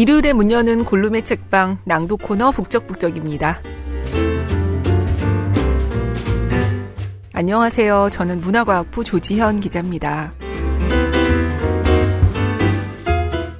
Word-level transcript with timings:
일요일에 0.00 0.32
문 0.32 0.50
여는 0.50 0.86
골룸의 0.86 1.26
책방 1.26 1.80
낭독 1.84 2.22
코너 2.22 2.52
북적북적입니다. 2.52 3.60
안녕하세요. 7.34 8.08
저는 8.10 8.40
문화과학부 8.40 9.04
조지현 9.04 9.60
기자입니다. 9.60 10.32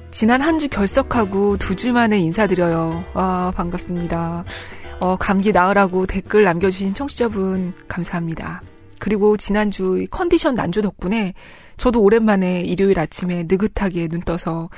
지난 0.09 0.41
한 0.41 0.57
주 0.57 0.67
결석하고 0.67 1.57
두 1.57 1.75
주 1.75 1.93
만에 1.93 2.17
인사드려요. 2.17 3.03
와, 3.13 3.51
반갑습니다. 3.55 4.43
어, 4.99 5.15
감기 5.17 5.51
나으라고 5.51 6.07
댓글 6.07 6.43
남겨주신 6.43 6.95
청취자분 6.95 7.73
감사합니다. 7.87 8.63
그리고 8.97 9.37
지난주 9.37 10.07
컨디션 10.09 10.55
난조 10.55 10.81
덕분에 10.81 11.35
저도 11.77 12.01
오랜만에 12.01 12.61
일요일 12.61 12.99
아침에 12.99 13.43
느긋하게 13.47 14.07
눈 14.07 14.21
떠서 14.21 14.71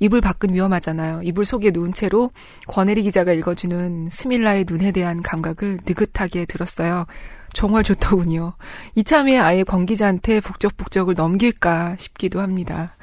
이불 0.00 0.20
밖은 0.20 0.52
위험하잖아요. 0.52 1.20
이불 1.22 1.44
속에 1.44 1.70
누운 1.70 1.92
채로 1.92 2.30
권혜리 2.68 3.02
기자가 3.02 3.32
읽어주는 3.32 4.08
스밀라의 4.10 4.66
눈에 4.68 4.92
대한 4.92 5.22
감각을 5.22 5.78
느긋하게 5.86 6.46
들었어요. 6.46 7.06
정말 7.52 7.84
좋더군요. 7.84 8.54
이참에 8.96 9.38
아예 9.38 9.62
권 9.62 9.86
기자한테 9.86 10.40
북적북적을 10.40 11.14
넘길까 11.16 11.96
싶기도 11.98 12.40
합니다. 12.40 12.96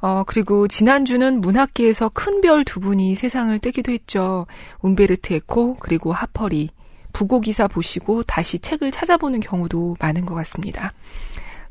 어, 0.00 0.24
그리고 0.26 0.68
지난주는 0.68 1.40
문학계에서 1.40 2.10
큰 2.10 2.40
별 2.40 2.64
두 2.64 2.80
분이 2.80 3.14
세상을 3.14 3.56
뜨기도 3.60 3.92
했죠. 3.92 4.46
움베르트 4.82 5.32
에코, 5.32 5.74
그리고 5.76 6.12
하퍼리. 6.12 6.70
부고 7.12 7.40
기사 7.40 7.66
보시고 7.66 8.24
다시 8.24 8.58
책을 8.58 8.90
찾아보는 8.90 9.40
경우도 9.40 9.96
많은 10.00 10.26
것 10.26 10.34
같습니다. 10.34 10.92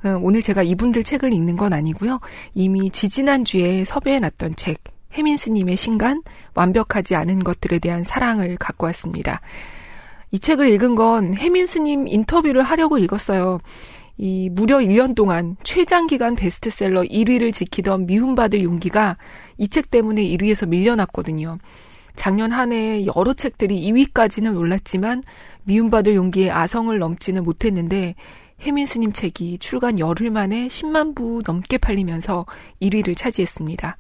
어, 0.06 0.20
오늘 0.22 0.42
제가 0.42 0.62
이분들 0.64 1.04
책을 1.04 1.34
읽는 1.34 1.58
건 1.58 1.74
아니고요. 1.74 2.20
이미 2.54 2.92
지지난주에 2.92 3.86
섭외해 3.86 4.20
놨던 4.20 4.56
책, 4.56 4.78
해민스님의 5.14 5.78
신간, 5.78 6.22
완벽하지 6.54 7.16
않은 7.16 7.40
것들에 7.40 7.80
대한 7.80 8.04
사랑을 8.04 8.56
갖고 8.58 8.86
왔습니다. 8.86 9.42
이 10.32 10.40
책을 10.40 10.70
읽은 10.74 10.96
건 10.96 11.34
해민스님 11.34 12.08
인터뷰를 12.08 12.62
하려고 12.62 12.98
읽었어요. 13.00 13.60
이 14.18 14.50
무려 14.50 14.78
1년 14.78 15.16
동안 15.16 15.58
최장기간 15.64 16.36
베스트셀러 16.36 17.02
1위를 17.02 17.52
지키던 17.52 18.06
미움받을 18.06 18.64
용기가 18.64 19.18
이 19.58 19.68
책 19.68 19.90
때문에 19.90 20.22
1위에서 20.24 20.68
밀려났거든요. 20.70 21.58
작년 22.16 22.52
한 22.54 22.72
해 22.72 23.06
여러 23.06 23.34
책들이 23.34 23.82
2위까지는 23.92 24.56
올랐지만 24.58 25.24
미움받을 25.64 26.16
용기에 26.16 26.50
아성을 26.50 26.98
넘지는 26.98 27.44
못했는데 27.44 28.16
해민 28.62 28.86
스님 28.86 29.12
책이 29.12 29.58
출간 29.60 30.00
열흘 30.00 30.30
만에 30.32 30.68
10만 30.68 31.16
부 31.16 31.42
넘게 31.46 31.78
팔리면서 31.78 32.46
1위를 32.82 33.16
차지했습니다. 33.16 33.98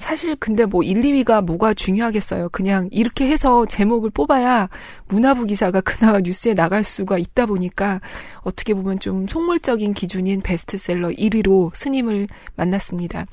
사실 0.00 0.34
근데 0.36 0.64
뭐 0.64 0.82
1, 0.82 1.02
2위가 1.02 1.44
뭐가 1.44 1.74
중요하겠어요. 1.74 2.48
그냥 2.48 2.88
이렇게 2.90 3.28
해서 3.28 3.66
제목을 3.66 4.08
뽑아야 4.10 4.70
문화부 5.08 5.44
기사가 5.44 5.82
그나마 5.82 6.20
뉴스에 6.20 6.54
나갈 6.54 6.84
수가 6.84 7.18
있다 7.18 7.44
보니까 7.44 8.00
어떻게 8.40 8.72
보면 8.72 8.98
좀 8.98 9.26
속물적인 9.26 9.92
기준인 9.92 10.40
베스트셀러 10.40 11.08
1위로 11.08 11.70
스님을 11.74 12.28
만났습니다. 12.56 13.26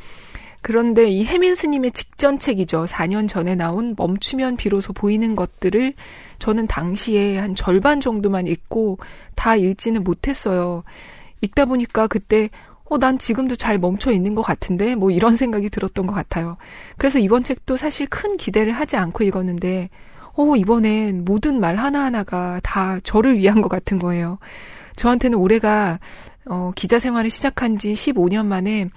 그런데 0.67 1.09
이 1.09 1.23
해민 1.23 1.55
스님의 1.55 1.91
직전 1.91 2.37
책이죠. 2.37 2.87
4년 2.89 3.29
전에 3.29 3.55
나온 3.55 3.95
멈추면 3.97 4.57
비로소 4.57 4.91
보이는 4.91 5.33
것들을 5.33 5.93
저는 6.39 6.67
당시에 6.67 7.37
한 7.37 7.55
절반 7.55 8.01
정도만 8.01 8.47
읽고 8.47 8.97
다 9.35 9.55
읽지는 9.55 10.03
못했어요. 10.03 10.83
읽다 11.39 11.63
보니까 11.63 12.07
그때 12.07 12.49
어, 12.83 12.97
난 12.97 13.17
지금도 13.17 13.55
잘 13.55 13.77
멈춰 13.77 14.11
있는 14.11 14.35
것 14.35 14.41
같은데? 14.41 14.95
뭐 14.95 15.09
이런 15.09 15.38
생각이 15.38 15.69
들었던 15.69 16.06
것 16.06 16.13
같아요. 16.13 16.57
그래서 16.97 17.17
이번 17.17 17.44
책도 17.44 17.77
사실 17.77 18.06
큰 18.07 18.35
기대를 18.35 18.73
하지 18.73 18.97
않고 18.97 19.23
읽었는데, 19.23 19.89
어, 20.33 20.56
이번엔 20.57 21.23
모든 21.23 21.61
말 21.61 21.77
하나하나가 21.77 22.59
다 22.61 23.00
저를 23.06 23.38
위한 23.38 23.61
것 23.61 23.69
같은 23.69 24.00
거예요. 24.00 24.38
저한테는 24.97 25.38
올해가, 25.38 25.97
어, 26.45 26.73
기자 26.75 27.00
생활을 27.00 27.29
시작한 27.29 27.77
지 27.77 27.94
15년 27.94 28.45
만에 28.47 28.88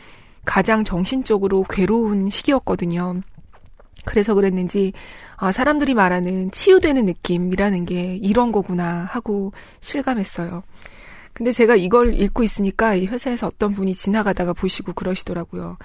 가장 0.50 0.82
정신적으로 0.82 1.62
괴로운 1.62 2.28
시기였거든요. 2.28 3.14
그래서 4.04 4.34
그랬는지, 4.34 4.92
아, 5.36 5.52
사람들이 5.52 5.94
말하는 5.94 6.50
치유되는 6.50 7.04
느낌이라는 7.04 7.84
게 7.84 8.16
이런 8.16 8.50
거구나 8.50 9.04
하고 9.08 9.52
실감했어요. 9.78 10.64
근데 11.34 11.52
제가 11.52 11.76
이걸 11.76 12.14
읽고 12.14 12.42
있으니까 12.42 12.96
이 12.96 13.06
회사에서 13.06 13.46
어떤 13.46 13.70
분이 13.70 13.94
지나가다가 13.94 14.52
보시고 14.52 14.92
그러시더라고요. 14.94 15.78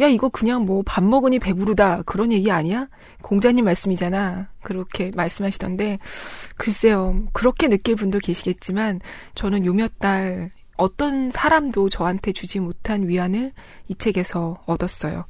야, 0.00 0.06
이거 0.08 0.30
그냥 0.30 0.64
뭐 0.64 0.82
밥 0.86 1.04
먹으니 1.04 1.38
배부르다. 1.38 2.02
그런 2.06 2.32
얘기 2.32 2.50
아니야? 2.50 2.88
공자님 3.22 3.66
말씀이잖아. 3.66 4.48
그렇게 4.62 5.10
말씀하시던데, 5.14 5.98
글쎄요. 6.56 7.22
그렇게 7.34 7.68
느낄 7.68 7.96
분도 7.96 8.18
계시겠지만, 8.18 9.00
저는 9.34 9.66
요 9.66 9.72
몇 9.74 9.92
달 9.98 10.50
어떤 10.76 11.30
사람도 11.30 11.88
저한테 11.88 12.32
주지 12.32 12.60
못한 12.60 13.08
위안을 13.08 13.52
이 13.88 13.94
책에서 13.94 14.62
얻었어요. 14.66 15.24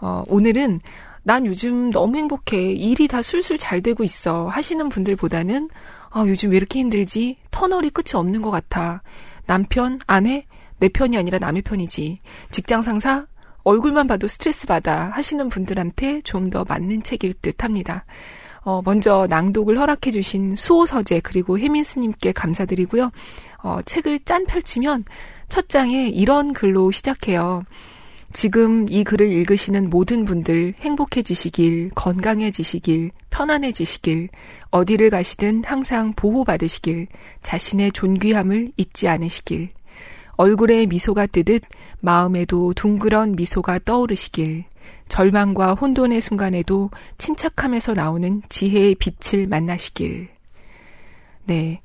어, 0.00 0.22
오늘은 0.28 0.80
난 1.22 1.44
요즘 1.46 1.90
너무 1.90 2.16
행복해. 2.16 2.72
일이 2.72 3.08
다 3.08 3.20
술술 3.22 3.58
잘 3.58 3.80
되고 3.82 4.04
있어. 4.04 4.48
하시는 4.48 4.88
분들보다는 4.88 5.68
아, 6.10 6.24
요즘 6.26 6.50
왜 6.50 6.56
이렇게 6.56 6.78
힘들지? 6.78 7.38
터널이 7.50 7.90
끝이 7.90 8.12
없는 8.14 8.42
것 8.42 8.50
같아. 8.50 9.02
남편, 9.46 9.98
아내, 10.06 10.46
내 10.78 10.88
편이 10.88 11.16
아니라 11.16 11.38
남의 11.38 11.62
편이지. 11.62 12.20
직장 12.52 12.82
상사, 12.82 13.26
얼굴만 13.64 14.06
봐도 14.06 14.28
스트레스 14.28 14.66
받아 14.66 15.10
하시는 15.10 15.48
분들한테 15.48 16.20
좀 16.22 16.50
더 16.50 16.64
맞는 16.68 17.02
책일 17.02 17.34
듯 17.42 17.64
합니다. 17.64 18.04
어, 18.66 18.82
먼저 18.84 19.28
낭독을 19.30 19.78
허락해 19.78 20.10
주신 20.10 20.56
수호서재 20.56 21.20
그리고 21.20 21.56
혜민 21.56 21.84
스님께 21.84 22.32
감사드리고요. 22.32 23.12
어, 23.62 23.78
책을 23.86 24.24
짠 24.24 24.44
펼치면 24.44 25.04
첫 25.48 25.68
장에 25.68 26.08
이런 26.08 26.52
글로 26.52 26.90
시작해요. 26.90 27.62
지금 28.32 28.86
이 28.88 29.04
글을 29.04 29.30
읽으시는 29.30 29.88
모든 29.88 30.24
분들 30.24 30.74
행복해지시길, 30.80 31.90
건강해지시길, 31.94 33.12
편안해지시길, 33.30 34.30
어디를 34.72 35.10
가시든 35.10 35.62
항상 35.64 36.12
보호받으시길, 36.16 37.06
자신의 37.42 37.92
존귀함을 37.92 38.72
잊지 38.76 39.06
않으시길, 39.06 39.70
얼굴에 40.32 40.86
미소가 40.86 41.26
뜨듯 41.26 41.62
마음에도 42.00 42.74
둥그런 42.74 43.36
미소가 43.36 43.78
떠오르시길, 43.84 44.64
절망과 45.08 45.74
혼돈의 45.74 46.20
순간에도 46.20 46.90
침착함에서 47.18 47.94
나오는 47.94 48.42
지혜의 48.48 48.96
빛을 48.96 49.46
만나시길. 49.46 50.28
네. 51.44 51.80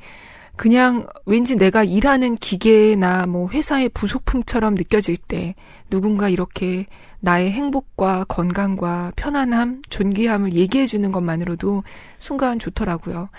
그냥 0.56 1.08
왠지 1.26 1.56
내가 1.56 1.84
일하는 1.84 2.36
기계나 2.36 3.26
뭐 3.26 3.50
회사의 3.50 3.90
부속품처럼 3.90 4.76
느껴질 4.76 5.18
때 5.18 5.56
누군가 5.90 6.30
이렇게 6.30 6.86
나의 7.20 7.52
행복과 7.52 8.26
건강과 8.26 9.14
편안함, 9.16 9.84
존귀함을 9.90 10.54
얘기해 10.54 10.86
주는 10.86 11.12
것만으로도 11.12 11.84
순간 12.20 12.60
좋더라고요. 12.60 13.30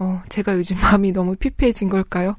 어, 0.00 0.22
제가 0.30 0.56
요즘 0.56 0.76
마음이 0.82 1.12
너무 1.12 1.36
피폐해진 1.36 1.88
걸까요? 1.90 2.36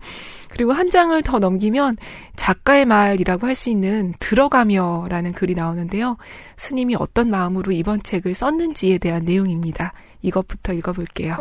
그리고 0.50 0.74
한 0.74 0.90
장을 0.90 1.20
더 1.22 1.40
넘기면 1.40 1.96
작가의 2.36 2.86
말이라고 2.86 3.48
할 3.48 3.56
수 3.56 3.70
있는 3.70 4.14
들어가며라는 4.20 5.34
글이 5.34 5.54
나오는데요. 5.54 6.18
스님이 6.58 6.96
어떤 6.98 7.30
마음으로 7.30 7.72
이번 7.72 8.02
책을 8.02 8.34
썼는지에 8.34 8.98
대한 8.98 9.24
내용입니다. 9.26 9.94
이것부터 10.24 10.74
읽어볼게요. 10.74 11.38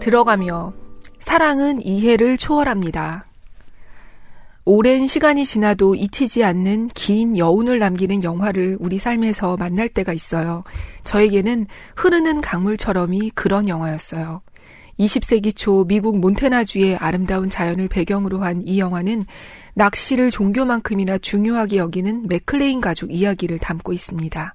들어가며 0.00 0.72
사랑은 1.20 1.84
이해를 1.84 2.38
초월합니다. 2.38 3.27
오랜 4.70 5.06
시간이 5.06 5.46
지나도 5.46 5.94
잊히지 5.94 6.44
않는 6.44 6.88
긴 6.88 7.38
여운을 7.38 7.78
남기는 7.78 8.22
영화를 8.22 8.76
우리 8.80 8.98
삶에서 8.98 9.56
만날 9.56 9.88
때가 9.88 10.12
있어요. 10.12 10.62
저에게는 11.04 11.66
흐르는 11.96 12.42
강물처럼이 12.42 13.30
그런 13.30 13.66
영화였어요. 13.66 14.42
20세기 14.98 15.56
초 15.56 15.84
미국 15.84 16.20
몬테나주의 16.20 16.96
아름다운 16.96 17.48
자연을 17.48 17.88
배경으로 17.88 18.40
한 18.40 18.60
이 18.62 18.78
영화는 18.78 19.24
낚시를 19.72 20.30
종교만큼이나 20.30 21.16
중요하게 21.16 21.78
여기는 21.78 22.26
맥클레인 22.28 22.82
가족 22.82 23.10
이야기를 23.10 23.58
담고 23.60 23.94
있습니다. 23.94 24.52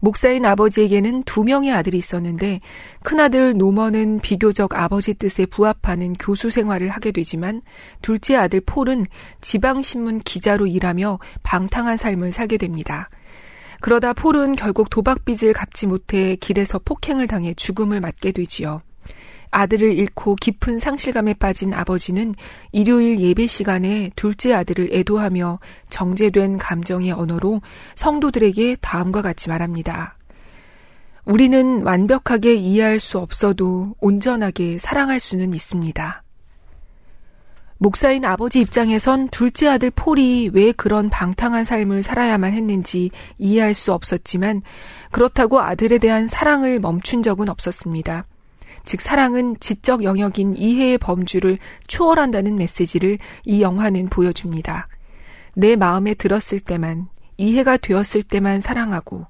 목사인 0.00 0.44
아버지에게는 0.44 1.22
두 1.24 1.44
명의 1.44 1.72
아들이 1.72 1.98
있었는데 1.98 2.60
큰아들 3.02 3.56
노먼은 3.56 4.20
비교적 4.20 4.74
아버지 4.74 5.14
뜻에 5.14 5.46
부합하는 5.46 6.14
교수 6.14 6.50
생활을 6.50 6.88
하게 6.88 7.12
되지만 7.12 7.62
둘째 8.02 8.36
아들 8.36 8.60
폴은 8.60 9.06
지방신문 9.40 10.20
기자로 10.20 10.66
일하며 10.66 11.18
방탕한 11.42 11.96
삶을 11.96 12.32
살게 12.32 12.56
됩니다. 12.58 13.08
그러다 13.80 14.12
폴은 14.12 14.56
결국 14.56 14.90
도박빚을 14.90 15.52
갚지 15.52 15.86
못해 15.86 16.36
길에서 16.36 16.78
폭행을 16.78 17.26
당해 17.26 17.54
죽음을 17.54 18.00
맞게 18.00 18.32
되지요. 18.32 18.80
아들을 19.56 19.96
잃고 19.96 20.34
깊은 20.34 20.78
상실감에 20.78 21.32
빠진 21.34 21.72
아버지는 21.72 22.34
일요일 22.72 23.18
예배 23.18 23.46
시간에 23.46 24.10
둘째 24.14 24.52
아들을 24.52 24.90
애도하며 24.92 25.60
정제된 25.88 26.58
감정의 26.58 27.12
언어로 27.12 27.62
성도들에게 27.94 28.76
다음과 28.82 29.22
같이 29.22 29.48
말합니다. 29.48 30.18
우리는 31.24 31.82
완벽하게 31.82 32.54
이해할 32.54 33.00
수 33.00 33.18
없어도 33.18 33.94
온전하게 33.98 34.78
사랑할 34.78 35.18
수는 35.18 35.54
있습니다. 35.54 36.22
목사인 37.78 38.24
아버지 38.26 38.60
입장에선 38.60 39.28
둘째 39.28 39.68
아들 39.68 39.90
폴이 39.90 40.50
왜 40.52 40.72
그런 40.72 41.08
방탕한 41.08 41.64
삶을 41.64 42.02
살아야만 42.02 42.52
했는지 42.52 43.10
이해할 43.38 43.72
수 43.72 43.94
없었지만 43.94 44.62
그렇다고 45.10 45.60
아들에 45.60 45.96
대한 45.98 46.26
사랑을 46.26 46.78
멈춘 46.78 47.22
적은 47.22 47.48
없었습니다. 47.48 48.26
즉 48.86 49.00
사랑은 49.00 49.56
지적 49.60 50.04
영역인 50.04 50.56
이해의 50.56 50.96
범주를 50.98 51.58
초월한다는 51.88 52.56
메시지를 52.56 53.18
이 53.44 53.60
영화는 53.60 54.08
보여줍니다. 54.08 54.86
내 55.54 55.76
마음에 55.76 56.14
들었을 56.14 56.60
때만 56.60 57.08
이해가 57.36 57.76
되었을 57.76 58.22
때만 58.22 58.60
사랑하고 58.60 59.26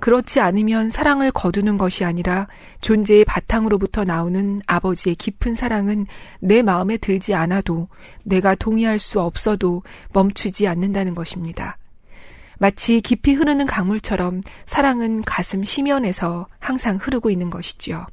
그렇지 0.00 0.40
않으면 0.40 0.90
사랑을 0.90 1.30
거두는 1.30 1.78
것이 1.78 2.04
아니라 2.04 2.48
존재의 2.80 3.24
바탕으로부터 3.24 4.04
나오는 4.04 4.60
아버지의 4.66 5.14
깊은 5.14 5.54
사랑은 5.54 6.06
내 6.40 6.62
마음에 6.62 6.96
들지 6.98 7.34
않아도 7.34 7.88
내가 8.24 8.54
동의할 8.54 8.98
수 8.98 9.20
없어도 9.20 9.82
멈추지 10.12 10.68
않는다는 10.68 11.14
것입니다. 11.14 11.78
마치 12.58 13.00
깊이 13.00 13.34
흐르는 13.34 13.66
강물처럼 13.66 14.40
사랑은 14.66 15.22
가슴 15.22 15.62
심연에서 15.62 16.46
항상 16.58 16.98
흐르고 17.00 17.30
있는 17.30 17.50
것이지요. 17.50 18.06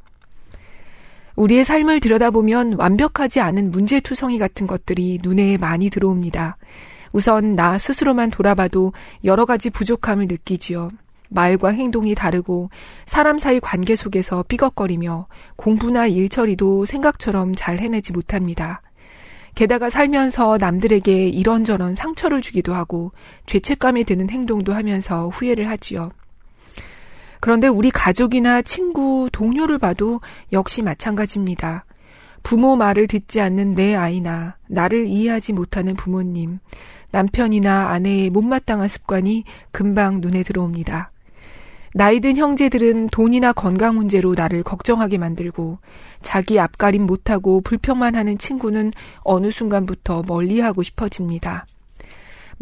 우리의 1.35 1.63
삶을 1.63 1.99
들여다보면 1.99 2.73
완벽하지 2.73 3.39
않은 3.39 3.71
문제투성이 3.71 4.37
같은 4.37 4.67
것들이 4.67 5.19
눈에 5.23 5.57
많이 5.57 5.89
들어옵니다. 5.89 6.57
우선 7.11 7.53
나 7.53 7.77
스스로만 7.77 8.29
돌아봐도 8.29 8.93
여러 9.23 9.45
가지 9.45 9.69
부족함을 9.69 10.27
느끼지요. 10.27 10.89
말과 11.29 11.69
행동이 11.69 12.13
다르고 12.13 12.69
사람 13.05 13.39
사이 13.39 13.59
관계 13.59 13.95
속에서 13.95 14.43
삐걱거리며 14.47 15.27
공부나 15.55 16.07
일 16.07 16.29
처리도 16.29 16.85
생각처럼 16.85 17.55
잘 17.55 17.79
해내지 17.79 18.13
못합니다. 18.13 18.81
게다가 19.55 19.89
살면서 19.89 20.57
남들에게 20.59 21.27
이런저런 21.29 21.95
상처를 21.95 22.41
주기도 22.41 22.73
하고 22.73 23.11
죄책감이 23.45 24.03
드는 24.03 24.29
행동도 24.29 24.73
하면서 24.73 25.29
후회를 25.29 25.69
하지요. 25.69 26.11
그런데 27.43 27.67
우리 27.67 27.91
가족이나 27.91 28.61
친구, 28.61 29.27
동료를 29.33 29.77
봐도 29.77 30.21
역시 30.53 30.81
마찬가지입니다. 30.81 31.83
부모 32.41 32.77
말을 32.77 33.07
듣지 33.07 33.41
않는 33.41 33.75
내 33.75 33.95
아이나 33.95 34.55
나를 34.69 35.07
이해하지 35.07 35.51
못하는 35.51 35.93
부모님, 35.93 36.59
남편이나 37.11 37.89
아내의 37.89 38.29
못마땅한 38.29 38.87
습관이 38.87 39.43
금방 39.73 40.21
눈에 40.21 40.41
들어옵니다. 40.41 41.11
나이든 41.95 42.37
형제들은 42.37 43.09
돈이나 43.09 43.51
건강 43.51 43.95
문제로 43.95 44.33
나를 44.37 44.63
걱정하게 44.63 45.17
만들고 45.17 45.79
자기 46.21 46.61
앞가림 46.61 47.05
못하고 47.05 47.59
불평만 47.59 48.15
하는 48.15 48.37
친구는 48.37 48.91
어느 49.19 49.51
순간부터 49.51 50.21
멀리하고 50.29 50.81
싶어집니다. 50.81 51.65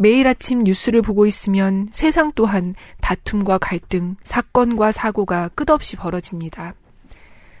매일 0.02 0.26
아침 0.26 0.64
뉴스를 0.64 1.00
보고 1.00 1.26
있으면 1.26 1.88
세상 1.92 2.32
또한 2.34 2.74
다툼과 3.00 3.58
갈등, 3.58 4.16
사건과 4.24 4.90
사고가 4.90 5.48
끝없이 5.54 5.94
벌어집니다. 5.94 6.74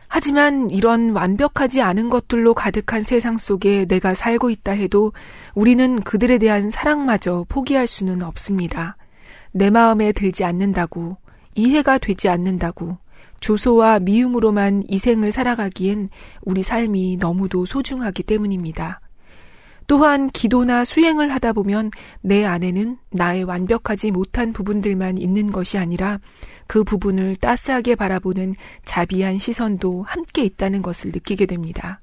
하지만 0.08 0.68
이런 0.68 1.10
완벽하지 1.10 1.82
않은 1.82 2.10
것들로 2.10 2.54
가득한 2.54 3.04
세상 3.04 3.38
속에 3.38 3.84
내가 3.84 4.14
살고 4.14 4.50
있다 4.50 4.72
해도 4.72 5.12
우리는 5.54 6.00
그들에 6.00 6.38
대한 6.38 6.72
사랑마저 6.72 7.46
포기할 7.48 7.86
수는 7.86 8.22
없습니다. 8.22 8.96
내 9.52 9.70
마음에 9.70 10.10
들지 10.10 10.42
않는다고 10.42 11.18
이해가 11.54 11.98
되지 11.98 12.28
않는다고 12.28 12.98
조소와 13.38 14.00
미움으로만 14.00 14.82
이 14.88 14.98
생을 14.98 15.30
살아가기엔 15.30 16.08
우리 16.40 16.64
삶이 16.64 17.18
너무도 17.20 17.66
소중하기 17.66 18.24
때문입니다. 18.24 19.00
또한 19.86 20.28
기도나 20.30 20.84
수행을 20.84 21.32
하다 21.32 21.52
보면 21.52 21.90
내 22.20 22.44
안에는 22.44 22.98
나의 23.10 23.44
완벽하지 23.44 24.10
못한 24.10 24.52
부분들만 24.52 25.18
있는 25.18 25.52
것이 25.52 25.78
아니라 25.78 26.18
그 26.66 26.84
부분을 26.84 27.36
따스하게 27.36 27.94
바라보는 27.96 28.54
자비한 28.84 29.38
시선도 29.38 30.02
함께 30.02 30.44
있다는 30.44 30.82
것을 30.82 31.10
느끼게 31.12 31.46
됩니다. 31.46 32.00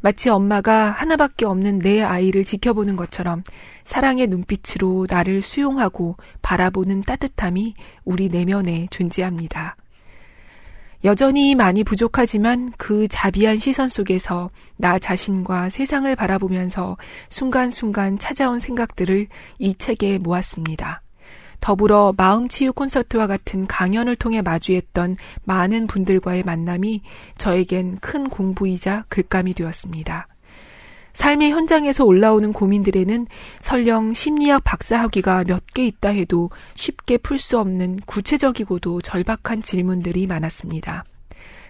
마치 0.00 0.30
엄마가 0.30 0.90
하나밖에 0.90 1.44
없는 1.44 1.80
내 1.80 2.02
아이를 2.02 2.44
지켜보는 2.44 2.96
것처럼 2.96 3.42
사랑의 3.84 4.28
눈빛으로 4.28 5.06
나를 5.10 5.42
수용하고 5.42 6.16
바라보는 6.42 7.02
따뜻함이 7.02 7.74
우리 8.04 8.28
내면에 8.28 8.86
존재합니다. 8.90 9.76
여전히 11.04 11.54
많이 11.54 11.84
부족하지만 11.84 12.72
그 12.76 13.06
자비한 13.08 13.56
시선 13.58 13.88
속에서 13.88 14.50
나 14.76 14.98
자신과 14.98 15.70
세상을 15.70 16.14
바라보면서 16.16 16.96
순간순간 17.28 18.18
찾아온 18.18 18.58
생각들을 18.58 19.26
이 19.58 19.74
책에 19.74 20.18
모았습니다. 20.18 21.02
더불어 21.60 22.14
마음치유 22.16 22.72
콘서트와 22.72 23.26
같은 23.26 23.66
강연을 23.66 24.16
통해 24.16 24.42
마주했던 24.42 25.16
많은 25.44 25.86
분들과의 25.86 26.44
만남이 26.44 27.02
저에겐 27.36 27.98
큰 28.00 28.28
공부이자 28.28 29.04
글감이 29.08 29.54
되었습니다. 29.54 30.27
삶의 31.12 31.50
현장에서 31.50 32.04
올라오는 32.04 32.52
고민들에는 32.52 33.26
설령 33.60 34.14
심리학 34.14 34.62
박사 34.64 35.00
학위가 35.00 35.44
몇 35.44 35.62
개 35.74 35.86
있다 35.86 36.08
해도 36.10 36.50
쉽게 36.74 37.18
풀 37.18 37.38
수 37.38 37.58
없는 37.58 38.00
구체적이고도 38.06 39.00
절박한 39.02 39.62
질문들이 39.62 40.26
많았습니다. 40.26 41.04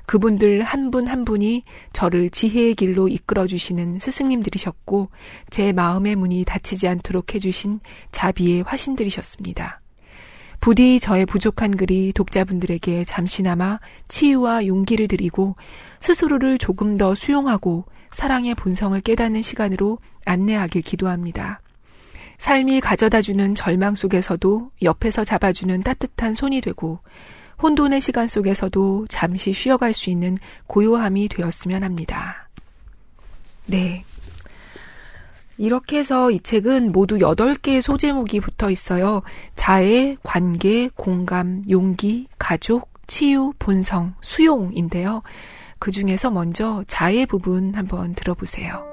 그분들 0.07 0.63
한 0.63 0.91
분한 0.91 1.11
한 1.11 1.25
분이 1.27 1.65
저를 1.93 2.31
지혜의 2.31 2.75
길로 2.75 3.09
이끌어 3.09 3.47
주시는 3.47 3.99
스승님들이셨고 3.99 5.11
제 5.51 5.73
마음의 5.73 6.17
문이 6.17 6.45
닫히지 6.47 6.89
않도록 6.89 7.35
해주신 7.35 7.81
자비의 8.13 8.63
화신들이셨습니다. 8.63 9.83
부디 10.61 10.99
저의 10.99 11.27
부족한 11.27 11.77
글이 11.77 12.13
독자분들에게 12.15 13.05
잠시나마 13.05 13.79
치유와 14.09 14.67
용기를 14.67 15.09
드리고 15.09 15.57
스스로를 16.01 16.57
조금 16.57 16.97
더 16.97 17.15
수용하고 17.15 17.85
사랑의 18.11 18.55
본성을 18.55 19.01
깨닫는 19.01 19.43
시간으로 19.43 19.99
안내하길 20.25 20.83
기도합니다. 20.83 21.61
삶이 22.39 22.81
가져다주는 22.81 23.55
절망 23.55 23.95
속에서도 23.95 24.71
옆에서 24.83 25.25
잡아주는 25.25 25.81
따뜻한 25.81 26.35
손이 26.35 26.61
되고 26.61 27.01
혼돈의 27.61 28.01
시간 28.01 28.29
속에서도 28.29 29.07
잠시 29.09 29.53
쉬어갈 29.53 29.93
수 29.93 30.11
있는 30.11 30.39
고요함이 30.69 31.29
되었으면 31.29 31.83
합니다. 31.83 32.49
네. 33.67 34.05
이렇게 35.59 35.99
해서 35.99 36.31
이 36.31 36.39
책은 36.39 36.93
모두 36.93 37.19
8개의 37.19 37.83
소제목이 37.83 38.39
붙어 38.39 38.71
있어요. 38.71 39.23
자애, 39.57 40.17
관계, 40.23 40.89
공감, 40.95 41.65
용기, 41.69 42.29
가족, 42.39 42.89
치유, 43.09 43.53
본성, 43.59 44.15
수용인데요. 44.21 45.23
그 45.79 45.91
중에서 45.91 46.31
먼저 46.31 46.85
자애 46.87 47.27
부분 47.27 47.75
한번 47.75 48.13
들어보세요. 48.15 48.85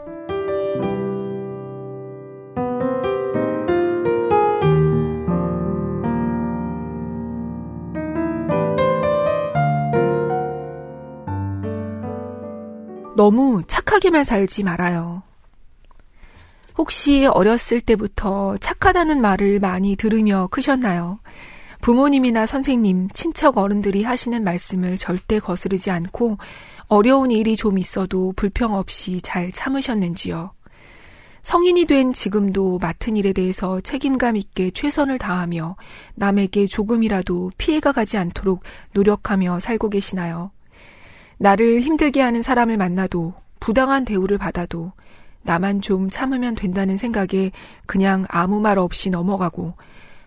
너무 13.16 13.64
착하게만 13.66 14.24
살지 14.24 14.64
말아요. 14.64 15.24
혹시 16.78 17.26
어렸을 17.26 17.80
때부터 17.80 18.58
착하다는 18.58 19.22
말을 19.22 19.60
많이 19.60 19.96
들으며 19.96 20.48
크셨나요? 20.52 21.20
부모님이나 21.86 22.48
선생님, 22.48 23.10
친척 23.10 23.60
어른들이 23.60 24.02
하시는 24.02 24.44
말씀을 24.44 24.98
절대 24.98 25.40
거스르지 25.40 25.92
않고 25.92 26.40
어려운 26.88 27.30
일이 27.30 27.56
좀 27.56 27.78
있어도 27.78 28.34
불평 28.36 28.74
없이 28.74 29.22
잘 29.22 29.52
참으셨는지요? 29.52 30.50
성인이 31.44 31.86
된 31.86 32.12
지금도 32.12 32.80
맡은 32.80 33.16
일에 33.16 33.34
대해서 33.34 33.80
책임감 33.82 34.36
있게 34.36 34.72
최선을 34.72 35.20
다하며 35.20 35.76
남에게 36.16 36.66
조금이라도 36.66 37.52
피해가 37.60 37.92
가지 37.92 38.18
않도록 38.18 38.64
노력하며 38.94 39.60
살고 39.60 39.92
계시나요? 39.92 40.50
나를 41.38 41.82
힘들게 41.82 42.20
하는 42.20 42.42
사람을 42.42 42.78
만나도 42.78 43.36
부당한 43.60 44.06
대우를 44.06 44.40
받아도 44.40 44.92
나만 45.44 45.82
좀 45.82 46.10
참으면 46.10 46.56
된다는 46.56 46.98
생각에 46.98 47.52
그냥 47.86 48.26
아무 48.30 48.60
말 48.60 48.80
없이 48.80 49.12
넘어가고 49.12 49.76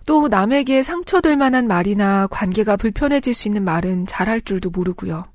또 0.08 0.26
남에게 0.26 0.82
상처될 0.82 1.36
만한 1.36 1.68
말이나 1.68 2.28
관계가 2.28 2.78
불편해질 2.78 3.34
수 3.34 3.46
있는 3.46 3.62
말은 3.62 4.06
잘할 4.06 4.40
줄도 4.40 4.70
모르고요. 4.70 5.26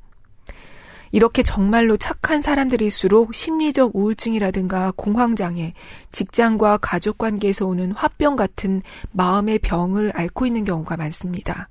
이렇게 1.12 1.44
정말로 1.44 1.96
착한 1.96 2.42
사람들일수록 2.42 3.36
심리적 3.36 3.96
우울증이라든가 3.96 4.92
공황장애, 4.96 5.76
직장과 6.12 6.78
가족 6.78 7.20
관계에서 7.20 7.68
오는 7.68 7.92
화병 7.92 8.36
같은 8.36 8.82
마음의 9.12 9.60
병을 9.60 10.12
앓고 10.16 10.48
있는 10.48 10.66
경우가 10.66 10.98
많습니다. 10.98 11.70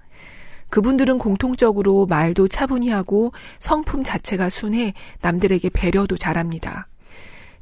그분들은 0.68 1.18
공통적으로 1.18 2.06
말도 2.06 2.46
차분히 2.46 2.90
하고 2.90 3.32
성품 3.58 4.04
자체가 4.04 4.48
순해 4.48 4.94
남들에게 5.22 5.70
배려도 5.70 6.16
잘합니다. 6.16 6.86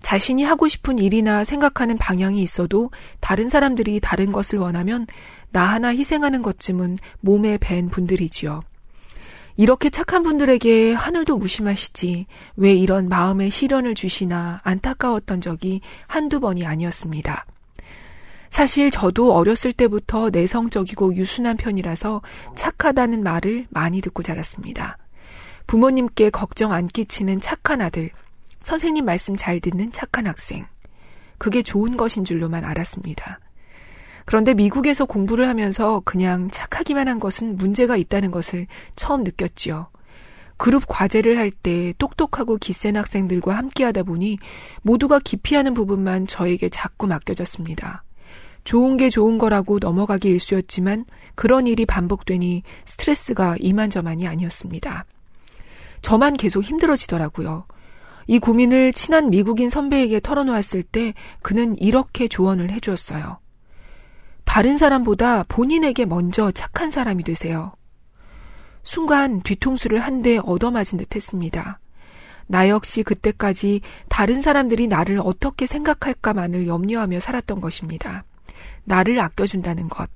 자신이 0.03 0.45
하고 0.45 0.69
싶은 0.69 0.99
일이나 0.99 1.45
생각하는 1.45 1.97
방향이 1.97 2.43
있어도 2.43 2.91
다른 3.21 3.49
사람들이 3.49 4.01
다른 4.01 4.33
것을 4.33 4.59
원하면 4.59 5.07
나 5.53 5.65
하나 5.65 5.89
희생하는 5.89 6.43
것쯤은 6.43 6.97
몸에 7.21 7.59
밴 7.59 7.89
분들이지요. 7.89 8.63
이렇게 9.57 9.91
착한 9.91 10.23
분들에게 10.23 10.95
하늘도 10.95 11.37
무심하시지 11.37 12.27
왜 12.57 12.73
이런 12.73 13.09
마음의 13.09 13.51
시련을 13.51 13.95
주시나 13.95 14.61
안타까웠던 14.65 15.41
적이 15.41 15.83
한두 16.07 16.41
번이 16.41 16.65
아니었습니다. 16.65 17.45
사실 18.49 18.91
저도 18.91 19.35
어렸을 19.35 19.73
때부터 19.73 20.31
내성적이고 20.31 21.15
유순한 21.15 21.57
편이라서 21.57 22.23
착하다는 22.57 23.23
말을 23.23 23.67
많이 23.71 24.01
듣고 24.01 24.23
자랐습니다. 24.23 24.99
부모님께 25.67 26.31
걱정 26.31 26.73
안 26.73 26.89
끼치는 26.89 27.41
착한 27.41 27.81
아들, 27.81 28.11
선생님 28.63 29.05
말씀 29.05 29.37
잘 29.37 29.61
듣는 29.61 29.93
착한 29.93 30.27
학생. 30.27 30.67
그게 31.39 31.63
좋은 31.63 31.97
것인 31.97 32.25
줄로만 32.25 32.65
알았습니다. 32.65 33.41
그런데 34.27 34.55
미국에서 34.55 35.07
공부를 35.07 35.49
하면서 35.49 36.01
그냥 36.05 36.49
착하기만 36.51 37.09
한 37.09 37.19
것은 37.19 37.57
문제가 37.57 37.97
있다는 37.97 38.31
것을 38.31 38.67
처음 38.95 39.25
느꼈지요. 39.25 39.89
그룹 40.57 40.85
과제를 40.87 41.39
할 41.39 41.51
때 41.51 41.95
똑똑하고 41.99 42.59
기센 42.59 42.97
학생들과 42.97 43.57
함께 43.57 43.83
하다 43.85 44.03
보니 44.03 44.39
모두가 44.83 45.19
기피하는 45.19 45.73
부분만 45.73 46.27
저에게 46.27 46.69
자꾸 46.69 47.07
맡겨졌습니다. 47.07 48.05
좋은 48.65 48.99
게 48.99 49.09
좋은 49.09 49.39
거라고 49.39 49.79
넘어가기 49.79 50.29
일쑤였지만 50.29 51.07
그런 51.35 51.67
일이 51.67 51.87
반복되니 51.87 52.63
스트레스가 52.85 53.57
이만저만이 53.59 54.29
아니었습니다. 54.29 55.07
저만 56.03 56.35
계속 56.35 56.63
힘들어지더라고요. 56.63 57.65
이 58.31 58.39
고민을 58.39 58.93
친한 58.93 59.29
미국인 59.29 59.69
선배에게 59.69 60.21
털어놓았을 60.21 60.85
때 60.85 61.15
그는 61.43 61.77
이렇게 61.79 62.29
조언을 62.29 62.71
해주었어요. 62.71 63.41
다른 64.45 64.79
사람보다 64.79 65.47
본인에게 65.49 66.05
먼저 66.07 66.53
착한 66.53 66.93
사람이 66.93 67.25
되세요. 67.25 67.73
순간 68.85 69.41
뒤통수를 69.41 69.99
한 69.99 70.23
대 70.23 70.39
얻어맞은 70.39 70.99
듯 70.99 71.17
했습니다. 71.17 71.81
나 72.47 72.69
역시 72.69 73.03
그때까지 73.03 73.81
다른 74.09 74.41
사람들이 74.41 74.87
나를 74.87 75.19
어떻게 75.19 75.67
생각할까만을 75.67 76.69
염려하며 76.69 77.19
살았던 77.19 77.61
것입니다. 77.61 78.23
나를 78.85 79.19
아껴준다는 79.19 79.89
것, 79.89 80.09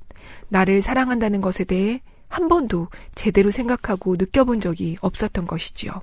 나를 0.50 0.83
사랑한다는 0.83 1.40
것에 1.40 1.64
대해 1.64 2.00
한 2.28 2.47
번도 2.47 2.87
제대로 3.16 3.50
생각하고 3.50 4.14
느껴본 4.14 4.61
적이 4.61 4.99
없었던 5.00 5.49
것이지요. 5.49 6.00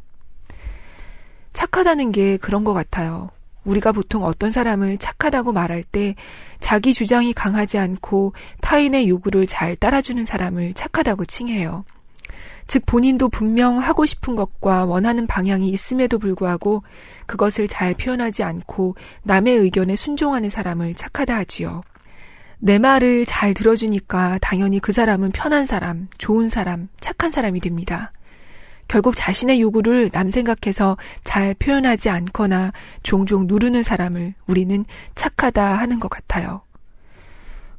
착하다는 1.54 2.12
게 2.12 2.38
그런 2.38 2.64
것 2.64 2.74
같아요. 2.74 3.30
우리가 3.64 3.92
보통 3.92 4.24
어떤 4.24 4.52
사람을 4.52 4.98
착하다고 4.98 5.52
말할 5.52 5.84
때 5.84 6.16
자기 6.60 6.94
주장이 6.94 7.34
강하지 7.34 7.78
않고 7.78 8.34
타인의 8.62 9.08
요구를 9.10 9.46
잘 9.48 9.76
따라주는 9.76 10.26
사람을 10.26 10.74
착하다고 10.74 11.26
칭해요. 11.26 11.86
즉 12.68 12.86
본인도 12.86 13.30
분명 13.30 13.80
하고 13.80 14.06
싶은 14.06 14.36
것과 14.36 14.86
원하는 14.86 15.28
방향이 15.28 15.70
있음에도 15.70 16.18
불구하고 16.20 16.84
그것을 17.26 17.68
잘 17.68 17.94
표현하지 17.94 18.44
않고 18.44 18.96
남의 19.24 19.58
의견에 19.58 19.96
순종하는 19.96 20.50
사람을 20.50 20.94
착하다 20.96 21.36
하지요. 21.36 21.84
내 22.60 22.78
말을 22.78 23.26
잘 23.26 23.54
들어주니까 23.54 24.38
당연히 24.40 24.80
그 24.80 24.92
사람은 24.92 25.32
편한 25.32 25.66
사람, 25.66 26.08
좋은 26.18 26.48
사람, 26.48 26.90
착한 27.00 27.32
사람이 27.32 27.60
됩니다. 27.60 28.12
결국 28.92 29.16
자신의 29.16 29.62
요구를 29.62 30.10
남 30.10 30.30
생각해서 30.30 30.98
잘 31.24 31.54
표현하지 31.54 32.10
않거나 32.10 32.74
종종 33.04 33.48
누르는 33.48 33.84
사람을 33.84 34.34
우리는 34.48 34.84
착하다 35.16 35.76
하는 35.78 36.02
것 36.02 36.10
같아요. 36.10 36.64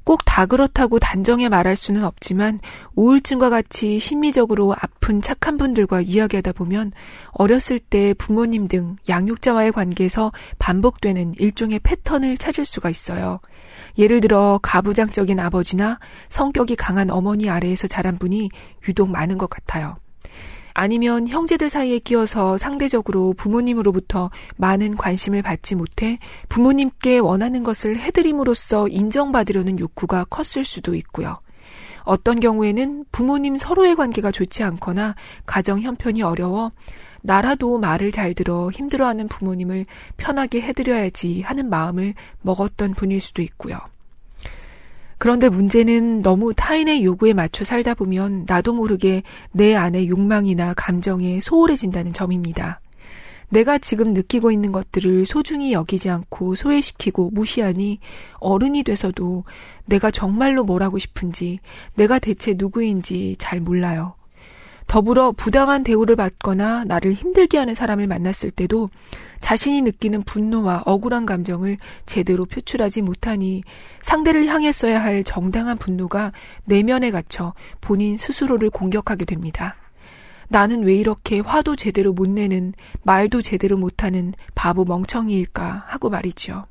꼭 0.04 0.22
다 0.24 0.46
그렇다고 0.46 0.98
단정해 0.98 1.50
말할 1.50 1.76
수는 1.76 2.02
없지만 2.02 2.58
우울증과 2.96 3.50
같이 3.50 3.98
심리적으로 3.98 4.72
아픈 4.72 5.20
착한 5.20 5.58
분들과 5.58 6.00
이야기하다 6.00 6.52
보면 6.52 6.92
어렸을 7.32 7.78
때 7.78 8.14
부모님 8.14 8.66
등 8.66 8.96
양육자와의 9.06 9.72
관계에서 9.72 10.32
반복되는 10.58 11.34
일종의 11.36 11.80
패턴을 11.80 12.38
찾을 12.38 12.64
수가 12.64 12.88
있어요. 12.88 13.40
예를 13.98 14.22
들어 14.22 14.58
가부장적인 14.62 15.38
아버지나 15.38 15.98
성격이 16.30 16.76
강한 16.76 17.10
어머니 17.10 17.50
아래에서 17.50 17.86
자란 17.86 18.16
분이 18.16 18.48
유독 18.88 19.10
많은 19.10 19.36
것 19.36 19.50
같아요. 19.50 20.01
아니면 20.74 21.28
형제들 21.28 21.68
사이에 21.68 21.98
끼어서 21.98 22.56
상대적으로 22.58 23.34
부모님으로부터 23.34 24.30
많은 24.56 24.96
관심을 24.96 25.42
받지 25.42 25.74
못해 25.74 26.18
부모님께 26.48 27.18
원하는 27.18 27.62
것을 27.62 27.98
해드림으로써 27.98 28.88
인정받으려는 28.88 29.78
욕구가 29.78 30.24
컸을 30.24 30.64
수도 30.64 30.94
있고요. 30.94 31.38
어떤 32.04 32.40
경우에는 32.40 33.04
부모님 33.12 33.56
서로의 33.56 33.94
관계가 33.94 34.32
좋지 34.32 34.62
않거나 34.64 35.14
가정 35.46 35.80
형편이 35.80 36.22
어려워 36.22 36.72
나라도 37.22 37.78
말을 37.78 38.10
잘 38.10 38.34
들어 38.34 38.70
힘들어하는 38.70 39.28
부모님을 39.28 39.86
편하게 40.16 40.60
해드려야지 40.60 41.42
하는 41.42 41.70
마음을 41.70 42.14
먹었던 42.42 42.94
분일 42.94 43.20
수도 43.20 43.42
있고요. 43.42 43.78
그런데 45.22 45.48
문제는 45.48 46.20
너무 46.22 46.52
타인의 46.52 47.04
요구에 47.04 47.32
맞춰 47.32 47.64
살다 47.64 47.94
보면 47.94 48.42
나도 48.44 48.72
모르게 48.72 49.22
내 49.52 49.76
안의 49.76 50.08
욕망이나 50.08 50.74
감정에 50.74 51.38
소홀해진다는 51.40 52.12
점입니다. 52.12 52.80
내가 53.48 53.78
지금 53.78 54.14
느끼고 54.14 54.50
있는 54.50 54.72
것들을 54.72 55.24
소중히 55.24 55.72
여기지 55.72 56.10
않고 56.10 56.56
소외시키고 56.56 57.30
무시하니 57.30 58.00
어른이 58.40 58.82
돼서도 58.82 59.44
내가 59.86 60.10
정말로 60.10 60.64
뭘 60.64 60.82
하고 60.82 60.98
싶은지, 60.98 61.60
내가 61.94 62.18
대체 62.18 62.54
누구인지 62.58 63.36
잘 63.38 63.60
몰라요. 63.60 64.16
더불어 64.92 65.32
부당한 65.32 65.82
대우를 65.82 66.16
받거나 66.16 66.84
나를 66.84 67.14
힘들게 67.14 67.56
하는 67.56 67.72
사람을 67.72 68.06
만났을 68.06 68.50
때도 68.50 68.90
자신이 69.40 69.80
느끼는 69.80 70.22
분노와 70.22 70.82
억울한 70.84 71.24
감정을 71.24 71.78
제대로 72.04 72.44
표출하지 72.44 73.00
못하니 73.00 73.62
상대를 74.02 74.48
향했어야 74.48 75.02
할 75.02 75.24
정당한 75.24 75.78
분노가 75.78 76.32
내면에 76.66 77.10
갇혀 77.10 77.54
본인 77.80 78.18
스스로를 78.18 78.68
공격하게 78.68 79.24
됩니다. 79.24 79.76
나는 80.48 80.82
왜 80.82 80.94
이렇게 80.94 81.40
화도 81.40 81.74
제대로 81.74 82.12
못 82.12 82.28
내는, 82.28 82.74
말도 83.02 83.40
제대로 83.40 83.78
못하는 83.78 84.34
바보 84.54 84.84
멍청이일까 84.84 85.84
하고 85.86 86.10
말이지요. 86.10 86.66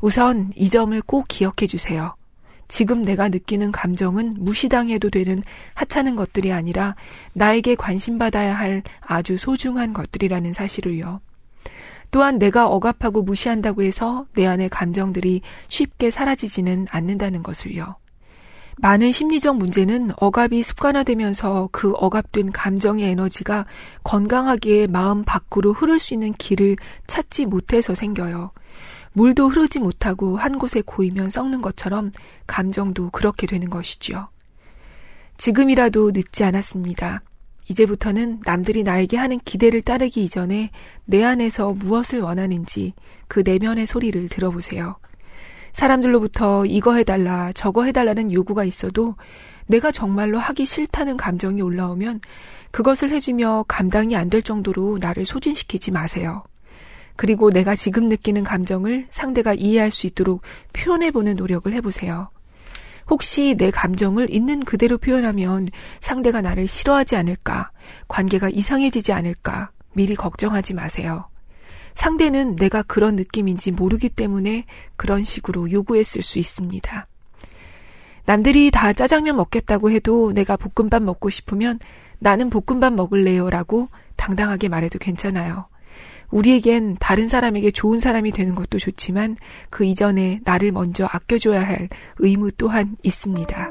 우선 0.00 0.50
이 0.56 0.68
점을 0.68 1.00
꼭 1.02 1.26
기억해 1.28 1.68
주세요. 1.68 2.16
지금 2.68 3.02
내가 3.02 3.28
느끼는 3.28 3.72
감정은 3.72 4.34
무시당해도 4.36 5.10
되는 5.10 5.42
하찮은 5.74 6.16
것들이 6.16 6.52
아니라 6.52 6.94
나에게 7.32 7.74
관심받아야 7.74 8.54
할 8.54 8.82
아주 9.00 9.38
소중한 9.38 9.92
것들이라는 9.92 10.52
사실을요. 10.52 11.20
또한 12.10 12.38
내가 12.38 12.68
억압하고 12.68 13.22
무시한다고 13.22 13.82
해서 13.82 14.26
내 14.34 14.46
안의 14.46 14.68
감정들이 14.68 15.42
쉽게 15.66 16.10
사라지지는 16.10 16.86
않는다는 16.90 17.42
것을요. 17.42 17.96
많은 18.80 19.10
심리적 19.10 19.56
문제는 19.56 20.12
억압이 20.16 20.62
습관화되면서 20.62 21.68
그 21.72 21.92
억압된 21.94 22.52
감정의 22.52 23.10
에너지가 23.10 23.66
건강하게 24.04 24.86
마음 24.86 25.24
밖으로 25.24 25.72
흐를 25.72 25.98
수 25.98 26.14
있는 26.14 26.32
길을 26.32 26.76
찾지 27.06 27.46
못해서 27.46 27.94
생겨요. 27.94 28.52
물도 29.12 29.48
흐르지 29.48 29.78
못하고 29.78 30.36
한 30.36 30.58
곳에 30.58 30.82
고이면 30.84 31.30
썩는 31.30 31.62
것처럼 31.62 32.12
감정도 32.46 33.10
그렇게 33.10 33.46
되는 33.46 33.68
것이지요. 33.70 34.28
지금이라도 35.36 36.10
늦지 36.12 36.44
않았습니다. 36.44 37.22
이제부터는 37.70 38.40
남들이 38.44 38.82
나에게 38.82 39.16
하는 39.16 39.38
기대를 39.38 39.82
따르기 39.82 40.24
이전에 40.24 40.70
내 41.04 41.22
안에서 41.24 41.72
무엇을 41.72 42.20
원하는지 42.20 42.94
그 43.28 43.40
내면의 43.44 43.86
소리를 43.86 44.28
들어보세요. 44.28 44.96
사람들로부터 45.72 46.64
이거 46.64 46.94
해달라, 46.94 47.52
저거 47.52 47.84
해달라는 47.84 48.32
요구가 48.32 48.64
있어도 48.64 49.16
내가 49.66 49.92
정말로 49.92 50.38
하기 50.38 50.64
싫다는 50.64 51.18
감정이 51.18 51.60
올라오면 51.60 52.20
그것을 52.70 53.10
해주며 53.12 53.66
감당이 53.68 54.16
안 54.16 54.30
될 54.30 54.42
정도로 54.42 54.98
나를 54.98 55.24
소진시키지 55.26 55.90
마세요. 55.90 56.42
그리고 57.18 57.50
내가 57.50 57.74
지금 57.74 58.06
느끼는 58.06 58.44
감정을 58.44 59.08
상대가 59.10 59.52
이해할 59.52 59.90
수 59.90 60.06
있도록 60.06 60.40
표현해보는 60.72 61.34
노력을 61.34 61.70
해보세요. 61.72 62.30
혹시 63.10 63.56
내 63.58 63.72
감정을 63.72 64.32
있는 64.32 64.60
그대로 64.64 64.98
표현하면 64.98 65.66
상대가 66.00 66.40
나를 66.40 66.68
싫어하지 66.68 67.16
않을까, 67.16 67.72
관계가 68.06 68.50
이상해지지 68.50 69.12
않을까, 69.12 69.72
미리 69.94 70.14
걱정하지 70.14 70.74
마세요. 70.74 71.28
상대는 71.94 72.54
내가 72.54 72.82
그런 72.82 73.16
느낌인지 73.16 73.72
모르기 73.72 74.10
때문에 74.10 74.64
그런 74.94 75.24
식으로 75.24 75.72
요구했을 75.72 76.22
수 76.22 76.38
있습니다. 76.38 77.04
남들이 78.26 78.70
다 78.70 78.92
짜장면 78.92 79.34
먹겠다고 79.38 79.90
해도 79.90 80.32
내가 80.32 80.56
볶음밥 80.56 81.02
먹고 81.02 81.30
싶으면 81.30 81.80
나는 82.20 82.48
볶음밥 82.48 82.92
먹을래요 82.92 83.50
라고 83.50 83.88
당당하게 84.14 84.68
말해도 84.68 85.00
괜찮아요. 85.00 85.66
우리에겐 86.30 86.96
다른 87.00 87.28
사람에게 87.28 87.70
좋은 87.70 88.00
사람이 88.00 88.32
되는 88.32 88.54
것도 88.54 88.78
좋지만 88.78 89.36
그 89.70 89.84
이전에 89.84 90.40
나를 90.44 90.72
먼저 90.72 91.06
아껴줘야 91.10 91.66
할 91.66 91.88
의무 92.18 92.52
또한 92.52 92.96
있습니다. 93.02 93.70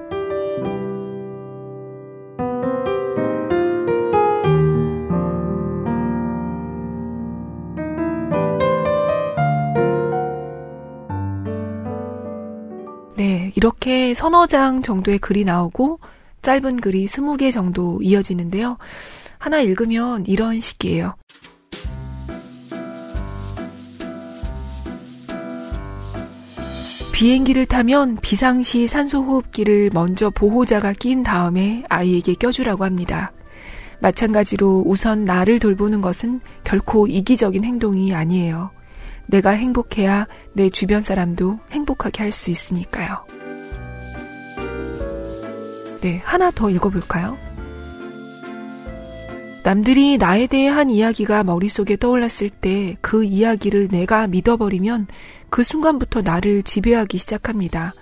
네, 13.16 13.52
이렇게 13.56 14.14
서너 14.14 14.46
장 14.46 14.80
정도의 14.82 15.18
글이 15.20 15.44
나오고 15.44 16.00
짧은 16.42 16.82
글이 16.82 17.08
스무 17.08 17.36
개 17.36 17.52
정도 17.52 18.00
이어지는데요. 18.02 18.78
하나 19.40 19.60
읽으면 19.60 20.26
이런 20.28 20.60
식이에요. 20.60 21.16
비행기를 27.18 27.66
타면 27.66 28.20
비상시 28.22 28.86
산소호흡기를 28.86 29.90
먼저 29.92 30.30
보호자가 30.30 30.94
낀 30.94 31.24
다음에 31.24 31.82
아이에게 31.90 32.36
껴주라고 32.36 32.86
합니다. 32.86 33.32
마찬가지로 34.00 34.84
우선 34.86 35.26
나를 35.26 35.58
돌보는 35.58 36.02
것은 36.02 36.42
결코 36.64 37.08
이기적인 37.08 37.64
행동이 37.64 38.14
아니에요. 38.14 38.70
내가 39.26 39.50
행복해야 39.50 40.28
내 40.54 40.70
주변 40.70 41.02
사람도 41.02 41.58
행복하게 41.72 42.22
할 42.22 42.32
수 42.32 42.52
있으니까요. 42.52 43.26
네, 46.02 46.22
하나 46.24 46.52
더 46.52 46.70
읽어볼까요? 46.70 47.36
남들이 49.64 50.18
나에 50.18 50.46
대해 50.46 50.68
한 50.70 50.92
이야기가 50.92 51.44
머릿속에 51.44 51.98
떠올랐을 51.98 52.52
때 52.52 52.96
그 53.02 53.24
이야기를 53.24 53.88
내가 53.88 54.28
믿어버리면 54.28 55.08
그 55.50 55.64
순간부터 55.64 56.22
나를 56.22 56.64
지배하기 56.64 57.18
시작합니다. 57.18 57.94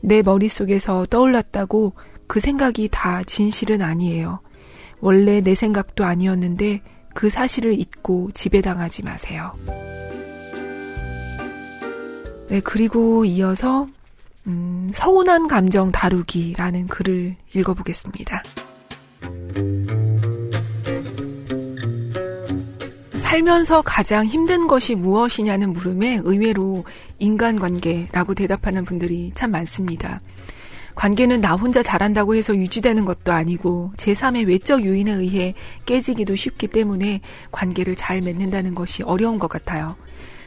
내 0.00 0.22
머릿속에서 0.22 1.06
떠올랐다고 1.06 1.94
그 2.26 2.40
생각이 2.40 2.88
다 2.90 3.22
진실은 3.24 3.82
아니에요. 3.82 4.40
원래 5.00 5.40
내 5.40 5.54
생각도 5.54 6.04
아니었는데 6.04 6.82
그 7.14 7.30
사실을 7.30 7.78
잊고 7.78 8.30
지배당하지 8.34 9.02
마세요. 9.04 9.52
네, 12.48 12.60
그리고 12.60 13.24
이어서 13.24 13.86
음, 14.46 14.90
서운한 14.92 15.48
감정 15.48 15.90
다루기라는 15.90 16.86
글을 16.88 17.36
읽어보겠습니다. 17.54 18.42
살면서 23.30 23.82
가장 23.82 24.26
힘든 24.26 24.66
것이 24.66 24.96
무엇이냐는 24.96 25.72
물음에 25.72 26.20
의외로 26.24 26.82
인간관계라고 27.20 28.34
대답하는 28.34 28.84
분들이 28.84 29.30
참 29.36 29.52
많습니다. 29.52 30.18
관계는 30.96 31.40
나 31.40 31.54
혼자 31.54 31.80
잘한다고 31.80 32.34
해서 32.34 32.56
유지되는 32.56 33.04
것도 33.04 33.30
아니고 33.30 33.92
제3의 33.98 34.48
외적 34.48 34.84
요인에 34.84 35.12
의해 35.12 35.54
깨지기도 35.86 36.34
쉽기 36.34 36.66
때문에 36.66 37.20
관계를 37.52 37.94
잘 37.94 38.20
맺는다는 38.20 38.74
것이 38.74 39.04
어려운 39.04 39.38
것 39.38 39.46
같아요. 39.46 39.94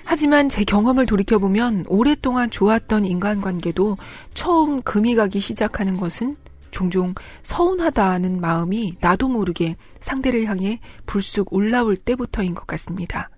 하지만 0.03 0.49
제 0.49 0.65
경험을 0.65 1.05
돌이켜보면 1.05 1.86
오랫동안 1.88 2.51
좋았던 2.51 3.05
인간관계도 3.05 3.97
처음 4.34 4.81
금이 4.81 5.15
가기 5.15 5.39
시작하는 5.39 5.95
것은 5.95 6.36
종종 6.73 7.15
서운하다는 7.43 8.41
마음이 8.41 8.97
나도 8.99 9.29
모르게 9.29 9.77
상대를 10.01 10.45
향해 10.45 10.81
불쑥 11.05 11.53
올라올 11.53 11.95
때부터인 11.95 12.53
것 12.55 12.67
같습니다. 12.67 13.29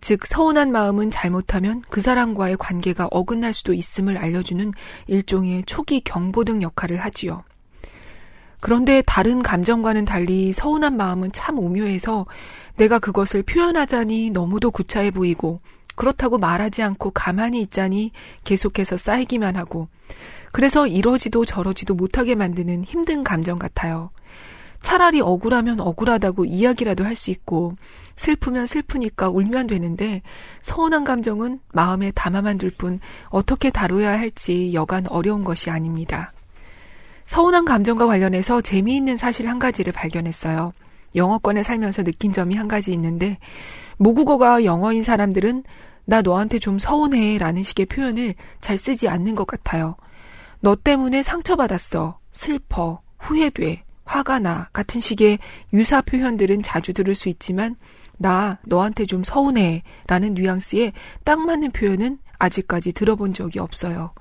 즉, 0.00 0.26
서운한 0.26 0.72
마음은 0.72 1.10
잘못하면 1.10 1.82
그 1.88 2.00
사람과의 2.00 2.56
관계가 2.58 3.08
어긋날 3.10 3.52
수도 3.54 3.72
있음을 3.72 4.18
알려주는 4.18 4.72
일종의 5.06 5.62
초기 5.66 6.00
경보등 6.00 6.60
역할을 6.60 6.98
하지요. 6.98 7.44
그런데 8.60 9.02
다른 9.06 9.42
감정과는 9.42 10.04
달리 10.04 10.52
서운한 10.52 10.96
마음은 10.96 11.32
참 11.32 11.58
오묘해서 11.58 12.26
내가 12.76 12.98
그것을 12.98 13.42
표현하자니 13.44 14.30
너무도 14.30 14.70
구차해 14.70 15.10
보이고 15.10 15.60
그렇다고 15.96 16.38
말하지 16.38 16.82
않고 16.82 17.10
가만히 17.10 17.60
있자니 17.60 18.12
계속해서 18.44 18.96
쌓이기만 18.96 19.56
하고 19.56 19.88
그래서 20.54 20.86
이러지도 20.86 21.44
저러지도 21.44 21.94
못하게 21.94 22.36
만드는 22.36 22.84
힘든 22.84 23.24
감정 23.24 23.58
같아요. 23.58 24.10
차라리 24.82 25.20
억울하면 25.20 25.80
억울하다고 25.80 26.44
이야기라도 26.44 27.04
할 27.04 27.16
수 27.16 27.32
있고 27.32 27.72
슬프면 28.14 28.66
슬프니까 28.66 29.30
울면 29.30 29.66
되는데 29.66 30.22
서운한 30.60 31.02
감정은 31.02 31.58
마음에 31.72 32.12
담아만 32.12 32.58
둘 32.58 32.70
뿐 32.70 33.00
어떻게 33.30 33.70
다뤄야 33.70 34.16
할지 34.16 34.72
여간 34.74 35.08
어려운 35.08 35.42
것이 35.42 35.70
아닙니다. 35.70 36.32
서운한 37.26 37.64
감정과 37.64 38.06
관련해서 38.06 38.60
재미있는 38.60 39.16
사실 39.16 39.48
한 39.48 39.58
가지를 39.58 39.92
발견했어요. 39.92 40.72
영어권에 41.16 41.64
살면서 41.64 42.04
느낀 42.04 42.30
점이 42.30 42.54
한 42.54 42.68
가지 42.68 42.92
있는데 42.92 43.38
모국어가 43.96 44.62
영어인 44.64 45.02
사람들은 45.02 45.64
나 46.04 46.22
너한테 46.22 46.60
좀 46.60 46.78
서운해 46.78 47.38
라는 47.38 47.64
식의 47.64 47.86
표현을 47.86 48.34
잘 48.60 48.78
쓰지 48.78 49.08
않는 49.08 49.34
것 49.34 49.48
같아요. 49.48 49.96
너 50.64 50.74
때문에 50.74 51.22
상처받았어. 51.22 52.18
슬퍼. 52.32 53.02
후회돼. 53.18 53.84
화가 54.06 54.38
나. 54.38 54.70
같은 54.72 54.98
식의 54.98 55.38
유사 55.74 56.00
표현들은 56.00 56.62
자주 56.62 56.94
들을 56.94 57.14
수 57.14 57.28
있지만 57.28 57.76
나 58.16 58.58
너한테 58.64 59.04
좀 59.04 59.22
서운해. 59.24 59.82
라는 60.06 60.32
뉘앙스에 60.32 60.92
딱 61.22 61.38
맞는 61.44 61.72
표현은 61.72 62.16
아직까지 62.38 62.94
들어본 62.94 63.34
적이 63.34 63.58
없어요. 63.58 64.14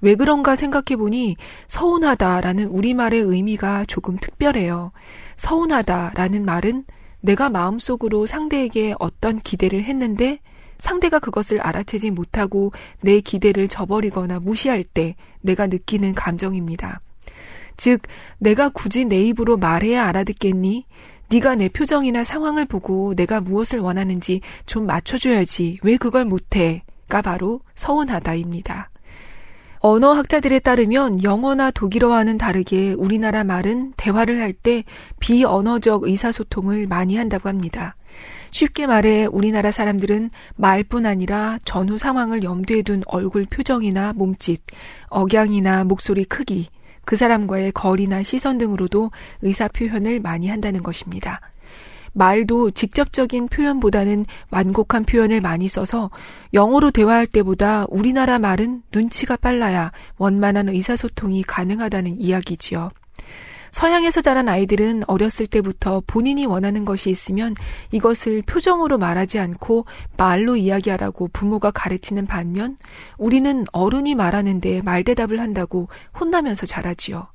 왜 0.00 0.16
그런가 0.16 0.56
생각해보니 0.56 1.36
서운하다라는 1.68 2.66
우리말의 2.66 3.20
의미가 3.20 3.84
조금 3.84 4.16
특별해요. 4.16 4.90
서운하다라는 5.36 6.44
말은 6.44 6.84
내가 7.20 7.48
마음속으로 7.48 8.26
상대에게 8.26 8.96
어떤 8.98 9.38
기대를 9.38 9.84
했는데 9.84 10.40
상대가 10.80 11.18
그것을 11.18 11.60
알아채지 11.60 12.10
못하고 12.10 12.72
내 13.00 13.20
기대를 13.20 13.68
저버리거나 13.68 14.40
무시할 14.40 14.84
때 14.84 15.14
내가 15.40 15.66
느끼는 15.66 16.14
감정입니다. 16.14 17.00
즉, 17.76 18.02
내가 18.38 18.68
굳이 18.68 19.04
내 19.04 19.22
입으로 19.22 19.56
말해야 19.56 20.06
알아듣겠니? 20.06 20.86
네가 21.30 21.54
내 21.54 21.68
표정이나 21.68 22.24
상황을 22.24 22.66
보고 22.66 23.14
내가 23.14 23.40
무엇을 23.40 23.78
원하는지 23.78 24.40
좀 24.66 24.86
맞춰줘야지. 24.86 25.78
왜 25.82 25.96
그걸 25.96 26.24
못해? 26.24 26.82
가 27.08 27.22
바로 27.22 27.60
서운하다입니다. 27.74 28.90
언어학자들에 29.80 30.58
따르면 30.58 31.22
영어나 31.22 31.70
독일어와는 31.70 32.36
다르게 32.36 32.92
우리나라 32.92 33.44
말은 33.44 33.94
대화를 33.96 34.40
할 34.40 34.52
때 34.52 34.84
비언어적 35.20 36.04
의사소통을 36.04 36.86
많이 36.86 37.16
한다고 37.16 37.48
합니다. 37.48 37.96
쉽게 38.50 38.86
말해 38.86 39.26
우리나라 39.26 39.70
사람들은 39.70 40.30
말뿐 40.56 41.06
아니라 41.06 41.58
전후 41.64 41.98
상황을 41.98 42.42
염두에 42.42 42.82
둔 42.82 43.02
얼굴 43.06 43.46
표정이나 43.46 44.12
몸짓, 44.14 44.62
억양이나 45.08 45.84
목소리 45.84 46.24
크기, 46.24 46.68
그 47.04 47.16
사람과의 47.16 47.72
거리나 47.72 48.22
시선 48.22 48.58
등으로도 48.58 49.10
의사 49.42 49.68
표현을 49.68 50.20
많이 50.20 50.48
한다는 50.48 50.82
것입니다. 50.82 51.40
말도 52.12 52.72
직접적인 52.72 53.48
표현보다는 53.48 54.26
완곡한 54.50 55.04
표현을 55.04 55.40
많이 55.40 55.68
써서 55.68 56.10
영어로 56.52 56.90
대화할 56.90 57.26
때보다 57.26 57.86
우리나라 57.88 58.38
말은 58.38 58.82
눈치가 58.92 59.36
빨라야 59.36 59.92
원만한 60.18 60.68
의사소통이 60.68 61.44
가능하다는 61.44 62.20
이야기지요. 62.20 62.90
서양에서 63.72 64.20
자란 64.20 64.48
아이들은 64.48 65.04
어렸을 65.06 65.46
때부터 65.46 66.02
본인이 66.06 66.46
원하는 66.46 66.84
것이 66.84 67.10
있으면 67.10 67.54
이것을 67.92 68.42
표정으로 68.42 68.98
말하지 68.98 69.38
않고 69.38 69.86
말로 70.16 70.56
이야기하라고 70.56 71.28
부모가 71.32 71.70
가르치는 71.70 72.26
반면 72.26 72.76
우리는 73.18 73.64
어른이 73.72 74.14
말하는데 74.14 74.82
말대답을 74.82 75.40
한다고 75.40 75.88
혼나면서 76.18 76.66
자라지요. 76.66 77.28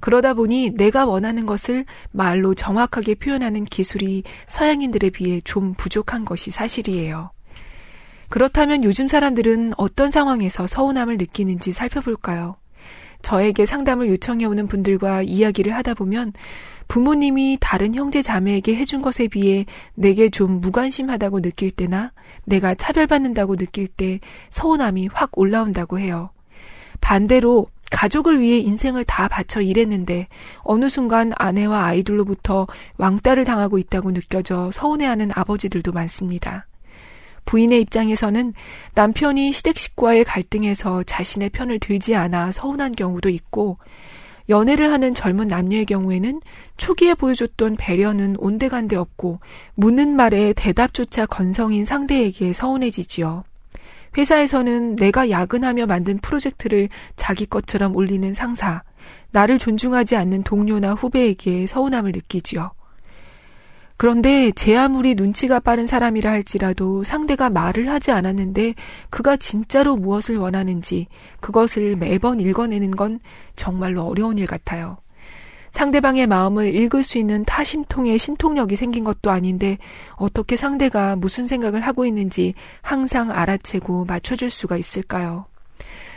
그러다 0.00 0.34
보니 0.34 0.72
내가 0.76 1.06
원하는 1.06 1.46
것을 1.46 1.84
말로 2.10 2.54
정확하게 2.54 3.16
표현하는 3.16 3.66
기술이 3.66 4.24
서양인들에 4.48 5.10
비해 5.10 5.40
좀 5.42 5.74
부족한 5.74 6.24
것이 6.24 6.50
사실이에요. 6.50 7.30
그렇다면 8.30 8.84
요즘 8.84 9.08
사람들은 9.08 9.74
어떤 9.76 10.10
상황에서 10.10 10.66
서운함을 10.66 11.18
느끼는지 11.18 11.72
살펴볼까요? 11.72 12.56
저에게 13.22 13.66
상담을 13.66 14.08
요청해 14.08 14.44
오는 14.44 14.66
분들과 14.66 15.22
이야기를 15.22 15.74
하다 15.74 15.94
보면 15.94 16.32
부모님이 16.88 17.58
다른 17.60 17.94
형제 17.94 18.20
자매에게 18.20 18.74
해준 18.74 19.00
것에 19.00 19.28
비해 19.28 19.64
내게 19.94 20.28
좀 20.28 20.60
무관심하다고 20.60 21.40
느낄 21.40 21.70
때나 21.70 22.12
내가 22.44 22.74
차별받는다고 22.74 23.56
느낄 23.56 23.86
때 23.86 24.18
서운함이 24.50 25.08
확 25.12 25.30
올라온다고 25.38 26.00
해요. 26.00 26.30
반대로 27.00 27.68
가족을 27.90 28.40
위해 28.40 28.58
인생을 28.58 29.04
다 29.04 29.28
바쳐 29.28 29.60
일했는데 29.60 30.28
어느 30.58 30.88
순간 30.88 31.32
아내와 31.36 31.84
아이들로부터 31.86 32.66
왕따를 32.98 33.44
당하고 33.44 33.78
있다고 33.78 34.12
느껴져 34.12 34.70
서운해하는 34.72 35.30
아버지들도 35.34 35.92
많습니다. 35.92 36.66
부인의 37.50 37.80
입장에서는 37.80 38.54
남편이 38.94 39.50
시댁 39.50 39.76
식과의 39.76 40.22
갈등에서 40.22 41.02
자신의 41.02 41.50
편을 41.50 41.80
들지 41.80 42.14
않아 42.14 42.52
서운한 42.52 42.92
경우도 42.92 43.28
있고 43.28 43.78
연애를 44.48 44.92
하는 44.92 45.14
젊은 45.14 45.48
남녀의 45.48 45.84
경우에는 45.86 46.40
초기에 46.76 47.14
보여줬던 47.14 47.74
배려는 47.76 48.36
온데간데 48.38 48.94
없고 48.94 49.40
묻는 49.74 50.14
말에 50.14 50.52
대답조차 50.52 51.26
건성인 51.26 51.84
상대에게 51.84 52.52
서운해지지요. 52.52 53.42
회사에서는 54.16 54.94
내가 54.94 55.28
야근하며 55.28 55.86
만든 55.86 56.18
프로젝트를 56.18 56.88
자기 57.16 57.46
것처럼 57.46 57.96
올리는 57.96 58.32
상사, 58.32 58.84
나를 59.32 59.58
존중하지 59.58 60.14
않는 60.14 60.44
동료나 60.44 60.94
후배에게 60.94 61.66
서운함을 61.66 62.12
느끼지요. 62.12 62.70
그런데 64.00 64.50
제 64.52 64.78
아무리 64.78 65.14
눈치가 65.14 65.60
빠른 65.60 65.86
사람이라 65.86 66.30
할지라도 66.30 67.04
상대가 67.04 67.50
말을 67.50 67.90
하지 67.90 68.12
않았는데 68.12 68.72
그가 69.10 69.36
진짜로 69.36 69.94
무엇을 69.94 70.38
원하는지 70.38 71.06
그것을 71.40 71.96
매번 71.96 72.40
읽어내는 72.40 72.92
건 72.92 73.20
정말로 73.56 74.04
어려운 74.04 74.38
일 74.38 74.46
같아요. 74.46 74.96
상대방의 75.72 76.28
마음을 76.28 76.74
읽을 76.74 77.02
수 77.02 77.18
있는 77.18 77.44
타심통의 77.44 78.18
신통력이 78.18 78.74
생긴 78.74 79.04
것도 79.04 79.30
아닌데 79.30 79.76
어떻게 80.14 80.56
상대가 80.56 81.14
무슨 81.14 81.46
생각을 81.46 81.82
하고 81.82 82.06
있는지 82.06 82.54
항상 82.80 83.30
알아채고 83.30 84.06
맞춰줄 84.06 84.48
수가 84.48 84.78
있을까요? 84.78 85.44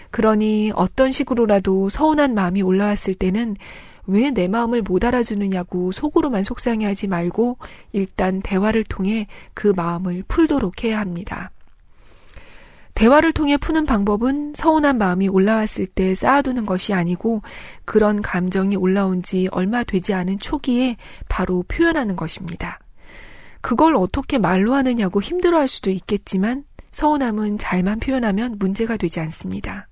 그러니 0.09 0.71
어떤 0.73 1.11
식으로라도 1.11 1.89
서운한 1.89 2.33
마음이 2.33 2.61
올라왔을 2.61 3.13
때는 3.13 3.57
왜 4.05 4.31
내 4.31 4.47
마음을 4.47 4.81
못 4.81 5.03
알아주느냐고 5.05 5.91
속으로만 5.91 6.43
속상해 6.43 6.85
하지 6.85 7.07
말고 7.07 7.57
일단 7.91 8.41
대화를 8.41 8.83
통해 8.83 9.27
그 9.53 9.67
마음을 9.75 10.23
풀도록 10.27 10.83
해야 10.83 10.99
합니다. 10.99 11.51
대화를 12.95 13.31
통해 13.31 13.57
푸는 13.57 13.85
방법은 13.85 14.53
서운한 14.55 14.97
마음이 14.97 15.27
올라왔을 15.27 15.87
때 15.87 16.13
쌓아두는 16.13 16.65
것이 16.65 16.93
아니고 16.93 17.41
그런 17.85 18.21
감정이 18.21 18.75
올라온 18.75 19.23
지 19.23 19.47
얼마 19.51 19.83
되지 19.83 20.13
않은 20.13 20.39
초기에 20.39 20.97
바로 21.27 21.63
표현하는 21.67 22.15
것입니다. 22.15 22.79
그걸 23.61 23.95
어떻게 23.95 24.37
말로 24.37 24.73
하느냐고 24.73 25.21
힘들어 25.21 25.57
할 25.57 25.67
수도 25.67 25.89
있겠지만 25.89 26.65
서운함은 26.91 27.57
잘만 27.57 27.99
표현하면 27.99 28.57
문제가 28.59 28.97
되지 28.97 29.19
않습니다. 29.21 29.87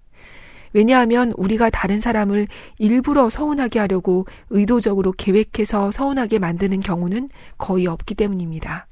왜냐하면 0.74 1.34
우리가 1.38 1.70
다른 1.70 2.00
사람을 2.00 2.48
일부러 2.78 3.30
서운하게 3.30 3.80
하려고 3.80 4.26
의도적으로 4.50 5.12
계획해서 5.12 5.92
서운하게 5.92 6.40
만드는 6.40 6.80
경우는 6.80 7.30
거의 7.58 7.88
없기 7.88 8.16
때문입니다. 8.16 8.88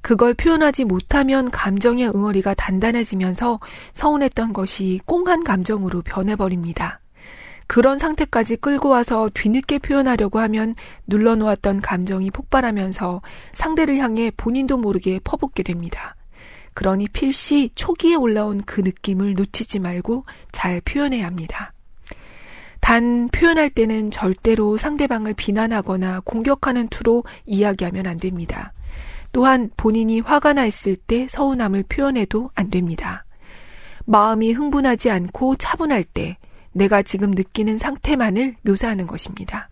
그걸 0.00 0.34
표현하지 0.34 0.84
못하면 0.84 1.50
감정의 1.50 2.08
응어리가 2.08 2.54
단단해지면서 2.54 3.60
서운했던 3.92 4.52
것이 4.52 5.00
꽁한 5.06 5.44
감정으로 5.44 6.02
변해버립니다. 6.02 7.00
그런 7.66 7.98
상태까지 7.98 8.56
끌고 8.56 8.88
와서 8.88 9.28
뒤늦게 9.34 9.78
표현하려고 9.80 10.38
하면 10.38 10.74
눌러놓았던 11.06 11.82
감정이 11.82 12.30
폭발하면서 12.30 13.20
상대를 13.52 13.98
향해 13.98 14.32
본인도 14.34 14.78
모르게 14.78 15.20
퍼붓게 15.22 15.62
됩니다. 15.62 16.16
그러니 16.78 17.08
필시 17.08 17.70
초기에 17.74 18.14
올라온 18.14 18.62
그 18.62 18.80
느낌을 18.80 19.34
놓치지 19.34 19.80
말고 19.80 20.24
잘 20.52 20.80
표현해야 20.80 21.26
합니다. 21.26 21.72
단 22.78 23.28
표현할 23.30 23.68
때는 23.68 24.12
절대로 24.12 24.76
상대방을 24.76 25.34
비난하거나 25.34 26.20
공격하는 26.20 26.86
투로 26.86 27.24
이야기하면 27.46 28.06
안 28.06 28.16
됩니다. 28.16 28.72
또한 29.32 29.72
본인이 29.76 30.20
화가 30.20 30.52
나 30.52 30.66
있을 30.66 30.94
때 30.94 31.26
서운함을 31.26 31.82
표현해도 31.88 32.52
안 32.54 32.70
됩니다. 32.70 33.24
마음이 34.04 34.52
흥분하지 34.52 35.10
않고 35.10 35.56
차분할 35.56 36.04
때 36.04 36.36
내가 36.70 37.02
지금 37.02 37.32
느끼는 37.32 37.78
상태만을 37.78 38.54
묘사하는 38.62 39.08
것입니다. 39.08 39.68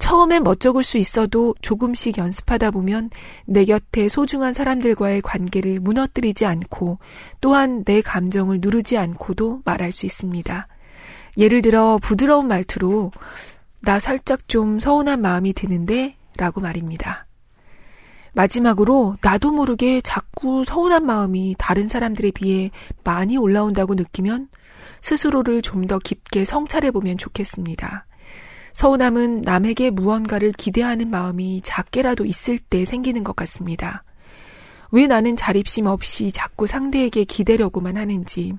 처음엔 0.00 0.42
멋쩍을 0.42 0.82
수 0.82 0.98
있어도 0.98 1.54
조금씩 1.60 2.18
연습하다 2.18 2.72
보면 2.72 3.10
내 3.44 3.64
곁에 3.64 4.08
소중한 4.08 4.52
사람들과의 4.54 5.20
관계를 5.20 5.78
무너뜨리지 5.78 6.46
않고 6.46 6.98
또한 7.40 7.84
내 7.84 8.00
감정을 8.00 8.58
누르지 8.60 8.98
않고도 8.98 9.60
말할 9.64 9.92
수 9.92 10.06
있습니다. 10.06 10.66
예를 11.36 11.62
들어 11.62 11.98
부드러운 12.02 12.48
말투로 12.48 13.12
나 13.82 14.00
살짝 14.00 14.48
좀 14.48 14.80
서운한 14.80 15.20
마음이 15.20 15.52
드는데 15.52 16.16
라고 16.36 16.60
말입니다. 16.60 17.26
마지막으로 18.32 19.16
나도 19.20 19.52
모르게 19.52 20.00
자꾸 20.00 20.64
서운한 20.64 21.04
마음이 21.04 21.56
다른 21.58 21.88
사람들에 21.88 22.30
비해 22.32 22.70
많이 23.04 23.36
올라온다고 23.36 23.94
느끼면 23.94 24.48
스스로를 25.02 25.62
좀 25.62 25.86
더 25.86 25.98
깊게 25.98 26.44
성찰해 26.44 26.90
보면 26.90 27.18
좋겠습니다. 27.18 28.06
서운함은 28.72 29.42
남에게 29.42 29.90
무언가를 29.90 30.52
기대하는 30.52 31.10
마음이 31.10 31.60
작게라도 31.62 32.24
있을 32.24 32.58
때 32.58 32.84
생기는 32.84 33.24
것 33.24 33.34
같습니다. 33.36 34.04
왜 34.92 35.06
나는 35.06 35.36
자립심 35.36 35.86
없이 35.86 36.32
자꾸 36.32 36.66
상대에게 36.66 37.24
기대려고만 37.24 37.96
하는지, 37.96 38.52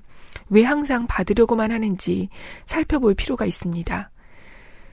왜 0.48 0.64
항상 0.64 1.06
받으려고만 1.06 1.70
하는지 1.70 2.28
살펴볼 2.66 3.14
필요가 3.14 3.44
있습니다. 3.44 4.10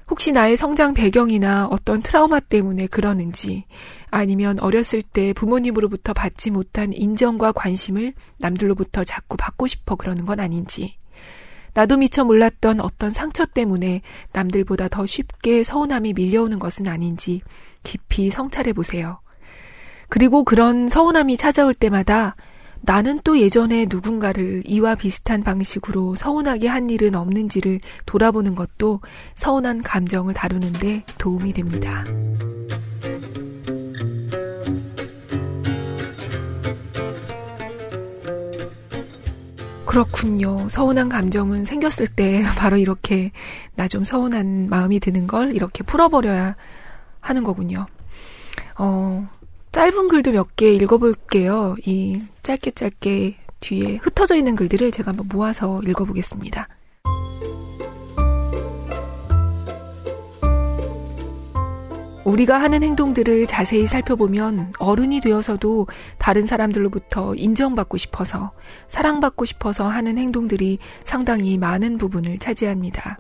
혹시 0.10 0.32
나의 0.32 0.58
성장 0.58 0.94
배경이나 0.94 1.68
어떤 1.68 2.02
트라우마 2.02 2.40
때문에 2.40 2.88
그러는지, 2.88 3.66
아니면 4.10 4.60
어렸을 4.60 5.04
때 5.04 5.34
부모님으로부터 5.34 6.14
받지 6.14 6.50
못한 6.50 6.92
인정과 6.94 7.52
관심을 7.52 8.14
남들로부터 8.38 9.04
자꾸 9.04 9.38
받고 9.38 9.68
싶어 9.68 9.96
그러는 9.96 10.26
건 10.26 10.40
아닌지, 10.40 10.98
나도 11.74 11.98
미처 11.98 12.24
몰랐던 12.24 12.82
어떤 12.82 13.10
상처 13.10 13.46
때문에 13.46 14.02
남들보다 14.34 14.88
더 14.88 15.06
쉽게 15.06 15.64
서운함이 15.64 16.14
밀려오는 16.14 16.60
것은 16.60 16.88
아닌지 16.88 17.42
깊이 17.84 18.30
성찰해 18.30 18.74
보세요. 18.74 19.20
그리고 20.10 20.44
그런 20.44 20.90
서운함이 20.90 21.38
찾아올 21.38 21.74
때마다 21.74 22.36
나는 22.82 23.20
또 23.24 23.40
예전에 23.40 23.86
누군가를 23.90 24.64
이와 24.66 24.96
비슷한 24.96 25.44
방식으로 25.44 26.16
서운하게 26.16 26.68
한 26.68 26.90
일은 26.90 27.16
없는지를 27.16 27.80
돌아보는 28.06 28.56
것도 28.56 29.02
서운한 29.36 29.84
감정을 29.84 30.34
다루는데 30.34 31.04
도움이 31.18 31.52
됩니다. 31.54 32.06
그렇군요. 39.90 40.70
서운한 40.70 41.10
감정은 41.10 41.66
생겼을 41.66 42.06
때 42.08 42.38
바로 42.58 42.78
이렇게 42.78 43.32
나 43.76 43.88
좀 43.88 44.06
서운한 44.06 44.68
마음이 44.70 45.00
드는 45.00 45.26
걸 45.26 45.56
이렇게 45.56 45.84
풀어버려야 45.84 46.56
하는 47.22 47.44
거군요. 47.44 47.88
어, 48.78 49.28
짧은 49.72 50.08
글도 50.10 50.32
몇 50.32 50.56
개 50.56 50.72
읽어볼게요. 50.76 51.76
이 51.88 52.22
짧게 52.44 52.72
짧게 52.72 53.38
뒤에 53.62 53.96
흩어져 54.04 54.36
있는 54.36 54.56
글들을 54.56 54.92
제가 54.92 55.10
한번 55.12 55.28
모아서 55.28 55.82
읽어보겠습니다. 55.82 56.68
우리가 62.30 62.62
하는 62.62 62.84
행동들을 62.84 63.48
자세히 63.48 63.88
살펴보면 63.88 64.74
어른이 64.78 65.20
되어서도 65.22 65.88
다른 66.20 66.46
사람들로부터 66.46 67.34
인정받고 67.36 67.98
싶어서 67.98 68.52
사랑받고 68.88 69.46
싶어서 69.46 69.88
하는 69.88 70.18
행동들이 70.18 70.78
상당히 71.04 71.58
많은 71.58 71.98
부분을 71.98 72.38
차지합니다. 72.38 73.20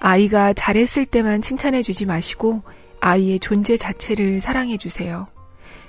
아이가 0.00 0.52
잘했을 0.52 1.06
때만 1.06 1.40
칭찬해 1.40 1.82
주지 1.82 2.04
마시고 2.04 2.62
아이의 3.00 3.38
존재 3.38 3.76
자체를 3.76 4.40
사랑해 4.40 4.76
주세요. 4.76 5.28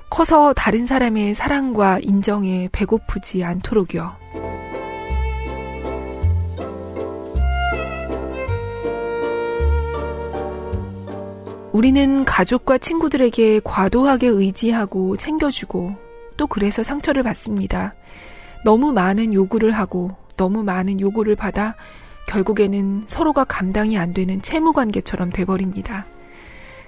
커서 0.10 0.54
다른 0.54 0.86
사람의 0.86 1.34
사랑과 1.34 1.98
인정에 2.02 2.70
배고프지 2.72 3.44
않도록요. 3.44 4.61
우리는 11.74 12.26
가족과 12.26 12.78
친구들에게 12.78 13.62
과도하게 13.64 14.28
의지하고 14.28 15.16
챙겨주고 15.16 15.96
또 16.36 16.48
그래서 16.48 16.84
상처를 16.84 17.24
받습니다. 17.24 17.94
너무 18.66 18.92
많은 18.92 19.34
요구를 19.34 19.72
하고 19.72 20.12
너무 20.36 20.64
많은 20.64 21.00
요구를 21.00 21.36
받아 21.36 21.76
결국에는 22.28 23.04
서로가 23.08 23.46
감당이 23.46 23.98
안 23.98 24.14
되는 24.14 24.42
채무 24.42 24.74
관계처럼 24.74 25.30
돼버립니다. 25.30 26.06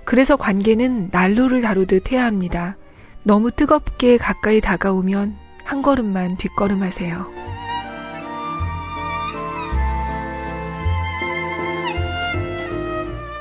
그래서 0.06 0.36
관계는 0.36 1.10
난로를 1.12 1.62
다루듯 1.62 2.12
해야 2.12 2.26
합니다. 2.26 2.76
너무 3.24 3.52
뜨겁게 3.52 4.18
가까이 4.18 4.60
다가오면 4.60 5.36
한 5.64 5.82
걸음만 5.82 6.38
뒷걸음하세요. 6.38 7.43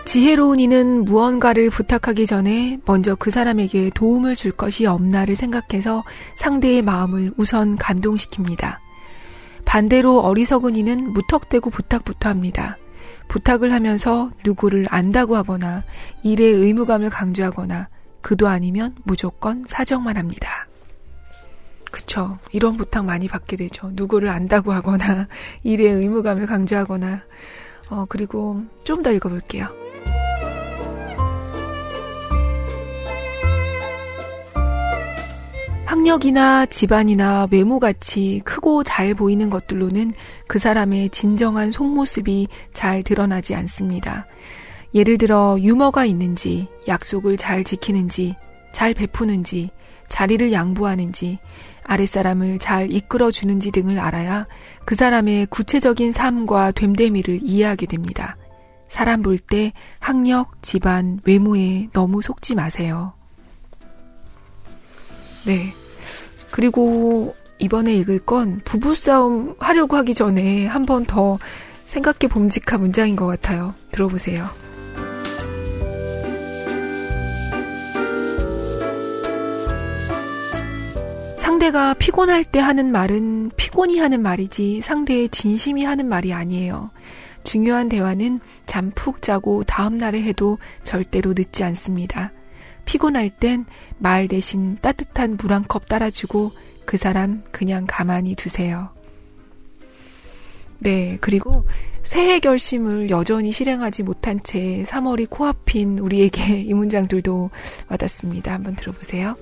지혜로운 0.05 0.59
이는 0.61 1.05
무언가를 1.05 1.71
부탁하기 1.71 2.27
전에 2.27 2.79
먼저 2.85 3.15
그 3.15 3.31
사람에게 3.31 3.91
도움을 3.95 4.35
줄 4.35 4.51
것이 4.53 4.85
없나를 4.85 5.37
생각해서 5.37 6.05
상대의 6.35 6.83
마음을 6.83 7.33
우선 7.37 7.77
감동시킵니다. 7.77 8.79
반대로 9.65 10.21
어리석은 10.21 10.77
이는 10.77 11.13
무턱대고 11.13 11.71
부탁부터 11.71 12.29
합니다. 12.29 12.77
부탁을 13.29 13.73
하면서 13.73 14.31
누구를 14.45 14.87
안다고 14.91 15.37
하거나 15.37 15.85
일의 16.23 16.53
의무감을 16.53 17.09
강조하거나 17.09 17.89
그도 18.21 18.49
아니면 18.49 18.95
무조건 19.05 19.65
사정만 19.67 20.17
합니다. 20.17 20.67
그쵸. 21.91 22.39
이런 22.51 22.77
부탁 22.77 23.05
많이 23.05 23.29
받게 23.29 23.57
되죠. 23.57 23.91
누구를 23.93 24.29
안다고 24.29 24.73
하거나 24.73 25.29
일의 25.63 25.93
의무감을 25.95 26.47
강조하거나 26.47 27.21
어, 27.91 28.07
그리고 28.09 28.63
좀 28.85 29.03
더 29.03 29.13
읽어볼게요. 29.13 29.82
학력이나 35.93 36.65
집안이나 36.65 37.47
외모같이 37.51 38.41
크고 38.47 38.83
잘 38.83 39.13
보이는 39.15 39.51
것들로는 39.51 40.15
그 40.47 40.59
사람의 40.59 41.11
진정한 41.11 41.71
속모습이 41.71 42.49
잘 42.73 43.03
드러나지 43.03 43.55
않습니다. 43.55 44.27
예를 44.95 45.19
들어 45.19 45.59
유머가 45.61 46.07
있는지, 46.07 46.67
약속을 46.89 47.37
잘 47.37 47.63
지키는지, 47.63 48.37
잘 48.73 48.95
베푸는지, 48.95 49.69
자리를 50.09 50.51
양보하는지, 50.51 51.39
아랫사람을 51.85 52.59
잘 52.59 52.91
이끌어주는지 52.91 53.71
등을 53.71 53.99
알아야 53.99 54.47
그 54.87 54.95
사람의 54.95 55.49
구체적인 55.51 56.11
삶과 56.11 56.71
됨됨이를 56.73 57.41
이해하게 57.43 57.85
됩니다. 57.85 58.39
사람 58.89 59.21
볼 59.21 59.37
때 59.37 59.75
학력, 60.01 60.63
집안, 60.63 61.21
외모에 61.25 61.91
너무 61.93 62.23
속지 62.23 62.55
마세요. 62.55 63.13
네. 65.45 65.82
그리고 66.53 67.35
이번에 67.59 67.95
읽을 67.95 68.21
건 68.21 68.61
부부싸움 68.65 69.57
하려고 69.59 69.97
하기 69.97 70.15
전에 70.15 70.67
한 70.67 70.87
번 70.87 71.05
더 71.05 71.39
생각해 71.87 72.29
봄직한 72.31 72.81
문장인 72.81 73.17
것 73.17 73.27
같아요. 73.27 73.75
들어보세요. 73.91 74.47
상대가 81.37 81.95
피곤할 81.95 82.45
때 82.45 82.61
하는 82.61 82.93
말은 82.93 83.51
피곤이 83.57 83.99
하는 83.99 84.23
말이지 84.23 84.81
상대의 84.83 85.29
진심이 85.29 85.85
하는 85.85 86.09
말이 86.09 86.33
아니에요. 86.33 86.91
중요한 87.45 87.89
대화는 87.89 88.41
잠 88.67 88.93
푹 88.95 89.21
자고 89.23 89.65
다음날에 89.65 90.23
해도 90.23 90.59
절대로 90.85 91.35
늦지 91.37 91.65
않습니다. 91.65 92.31
피곤할 92.85 93.31
땐 93.31 93.65
말 93.99 94.29
대신 94.29 94.77
따뜻한 94.81 95.37
물 95.37 95.53
한 95.53 95.65
컵 95.69 95.89
따라주고 95.89 96.53
그 96.85 96.97
사람 96.97 97.43
그냥 97.53 97.85
가만히 97.89 98.35
두세요. 98.35 98.91
네, 100.79 101.17
그리고 101.21 101.65
새해 102.03 102.41
결심을 102.41 103.09
여전히 103.11 103.53
실행하지 103.53 104.03
못한 104.03 104.41
채 104.43 104.83
3월이 104.85 105.31
코앞인 105.31 105.99
우리에게 106.01 106.61
이 106.63 106.75
문장들도 106.75 107.51
와닿습니다. 107.89 108.53
한번 108.53 108.75
들어보세요. 108.75 109.37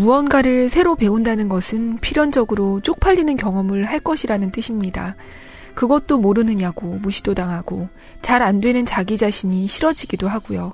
무언가를 0.00 0.70
새로 0.70 0.96
배운다는 0.96 1.50
것은 1.50 1.98
필연적으로 1.98 2.80
쪽팔리는 2.80 3.36
경험을 3.36 3.84
할 3.84 4.00
것이라는 4.00 4.50
뜻입니다. 4.50 5.14
그것도 5.74 6.16
모르느냐고 6.16 6.98
무시도 7.02 7.34
당하고 7.34 7.88
잘 8.22 8.40
안 8.40 8.62
되는 8.62 8.86
자기 8.86 9.18
자신이 9.18 9.66
싫어지기도 9.66 10.26
하고요. 10.26 10.72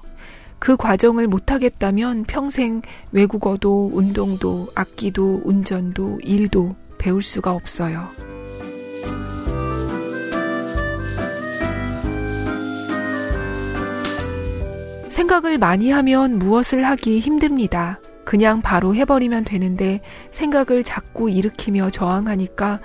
그 0.61 0.77
과정을 0.77 1.27
못하겠다면 1.27 2.25
평생 2.25 2.83
외국어도 3.11 3.91
운동도 3.93 4.69
악기도 4.77 5.43
운전도 5.45 6.21
일도 6.23 6.77
배울 6.99 7.21
수가 7.21 7.53
없어요. 7.53 8.07
생각을 15.11 15.59
많이 15.59 15.91
하면 15.91 16.39
무엇을 16.39 16.85
하기 16.85 17.19
힘듭니다. 17.19 17.99
그냥 18.27 18.61
바로 18.61 18.95
해버리면 18.95 19.45
되는데 19.45 20.03
생각을 20.33 20.83
자꾸 20.83 21.31
일으키며 21.31 21.91
저항하니까 21.91 22.81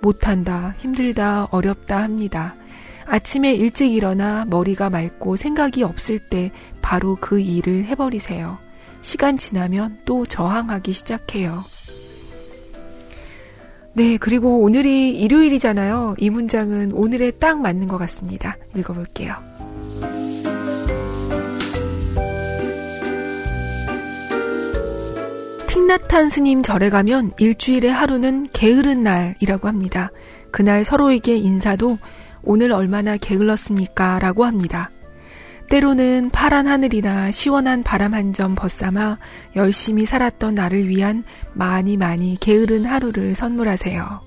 못한다, 0.00 0.74
힘들다, 0.78 1.48
어렵다 1.50 2.02
합니다. 2.02 2.56
아침에 3.04 3.52
일찍 3.52 3.92
일어나 3.92 4.46
머리가 4.46 4.90
맑고 4.90 5.36
생각이 5.36 5.82
없을 5.84 6.18
때 6.18 6.50
바로 6.80 7.16
그 7.20 7.38
일을 7.38 7.84
해버리세요. 7.84 8.58
시간 9.02 9.36
지나면 9.36 9.98
또 10.06 10.24
저항하기 10.24 10.92
시작해요. 10.92 11.64
네, 13.92 14.16
그리고 14.16 14.62
오늘이 14.62 15.10
일요일이잖아요. 15.10 16.16
이 16.18 16.30
문장은 16.30 16.92
오늘에 16.92 17.30
딱 17.32 17.60
맞는 17.60 17.86
것 17.86 17.98
같습니다. 17.98 18.56
읽어볼게요. 18.74 19.55
틱나탄 25.86 26.28
스님 26.28 26.62
절에 26.62 26.90
가면 26.90 27.30
일주일에 27.38 27.88
하루는 27.88 28.48
게으른 28.52 29.04
날이라고 29.04 29.68
합니다. 29.68 30.10
그날 30.50 30.82
서로에게 30.82 31.36
인사도 31.36 31.98
오늘 32.42 32.72
얼마나 32.72 33.16
게을렀습니까? 33.16 34.18
라고 34.18 34.44
합니다. 34.44 34.90
때로는 35.68 36.30
파란 36.30 36.66
하늘이나 36.66 37.30
시원한 37.30 37.84
바람 37.84 38.14
한 38.14 38.32
점 38.32 38.56
벗삼아 38.56 39.18
열심히 39.54 40.06
살았던 40.06 40.56
나를 40.56 40.88
위한 40.88 41.22
많이 41.52 41.96
많이 41.96 42.36
게으른 42.40 42.84
하루를 42.84 43.36
선물하세요. 43.36 44.25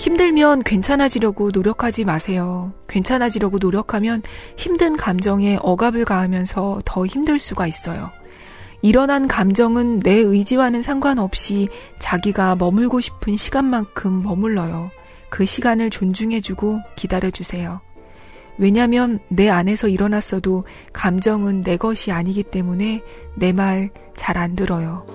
힘들면 0.00 0.62
괜찮아지려고 0.62 1.50
노력하지 1.52 2.06
마세요. 2.06 2.72
괜찮아지려고 2.88 3.58
노력하면 3.58 4.22
힘든 4.56 4.96
감정에 4.96 5.58
억압을 5.60 6.06
가하면서 6.06 6.80
더 6.86 7.04
힘들 7.04 7.38
수가 7.38 7.66
있어요. 7.66 8.10
일어난 8.80 9.28
감정은 9.28 9.98
내 9.98 10.14
의지와는 10.14 10.80
상관없이 10.80 11.68
자기가 11.98 12.56
머물고 12.56 13.00
싶은 13.00 13.36
시간만큼 13.36 14.22
머물러요. 14.22 14.90
그 15.28 15.44
시간을 15.44 15.90
존중해주고 15.90 16.80
기다려주세요. 16.96 17.82
왜냐면 18.56 19.18
내 19.28 19.50
안에서 19.50 19.88
일어났어도 19.88 20.64
감정은 20.94 21.62
내 21.62 21.76
것이 21.76 22.10
아니기 22.10 22.42
때문에 22.42 23.02
내 23.34 23.52
말 23.52 23.90
잘 24.16 24.38
안 24.38 24.56
들어요. 24.56 25.06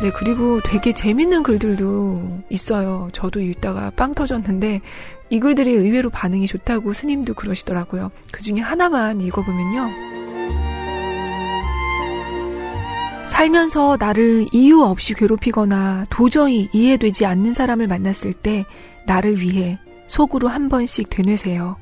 네, 0.00 0.12
그리고 0.12 0.60
되게 0.60 0.92
재밌는 0.92 1.42
글들도 1.42 2.42
있어요. 2.50 3.08
저도 3.12 3.40
읽다가 3.40 3.90
빵 3.96 4.14
터졌는데 4.14 4.80
이 5.30 5.40
글들이 5.40 5.72
의외로 5.72 6.08
반응이 6.08 6.46
좋다고 6.46 6.92
스님도 6.92 7.34
그러시더라고요. 7.34 8.10
그 8.32 8.40
중에 8.42 8.60
하나만 8.60 9.20
읽어보면요. 9.20 9.88
살면서 13.26 13.98
나를 14.00 14.46
이유 14.52 14.82
없이 14.82 15.14
괴롭히거나 15.14 16.06
도저히 16.10 16.68
이해되지 16.72 17.26
않는 17.26 17.52
사람을 17.52 17.86
만났을 17.86 18.32
때 18.32 18.64
나를 19.06 19.40
위해 19.40 19.78
속으로 20.06 20.48
한 20.48 20.68
번씩 20.68 21.10
되뇌세요. 21.10 21.76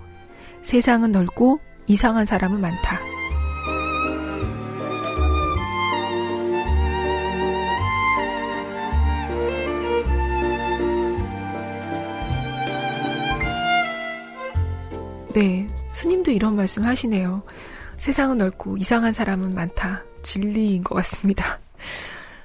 세상은 0.63 1.13
넓고 1.13 1.61
이상한 1.87 2.27
사람은 2.27 2.61
많다. 2.61 3.06
네, 15.37 15.68
스님도 15.92 16.31
이런 16.31 16.57
말씀 16.57 16.83
하시네요. 16.85 17.42
세상은 17.99 18.38
넓고 18.38 18.79
이상한 18.79 19.12
사람은 19.12 19.55
많다. 19.55 20.03
진리인 20.22 20.83
것 20.83 20.94
같습니다. 20.94 21.59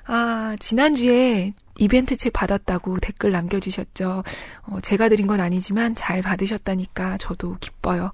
아, 0.06 0.58
지난주에 0.60 1.54
이벤트 1.78 2.18
책 2.18 2.34
받았다고 2.34 3.00
댓글 3.00 3.32
남겨주셨죠. 3.32 4.26
어, 4.64 4.80
제가 4.82 5.08
드린 5.08 5.26
건 5.26 5.40
아니지만 5.40 5.96
잘 5.96 6.22
받으셨다니까 6.22 7.18
저도 7.18 7.56
기뻐요. 7.62 8.12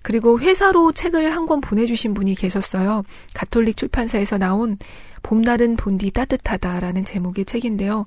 그리고 0.00 0.40
회사로 0.40 0.92
책을 0.92 1.36
한 1.36 1.44
권 1.44 1.60
보내주신 1.60 2.14
분이 2.14 2.34
계셨어요. 2.34 3.02
가톨릭 3.34 3.76
출판사에서 3.76 4.38
나온 4.38 4.78
봄날은 5.22 5.76
본디 5.76 6.12
따뜻하다라는 6.12 7.04
제목의 7.04 7.44
책인데요. 7.44 8.06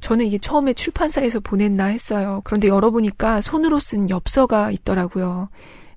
저는 0.00 0.26
이게 0.26 0.38
처음에 0.38 0.72
출판사에서 0.72 1.40
보냈나 1.40 1.86
했어요. 1.86 2.40
그런데 2.44 2.68
열어보니까 2.68 3.40
손으로 3.40 3.78
쓴 3.78 4.08
엽서가 4.10 4.70
있더라고요. 4.70 5.48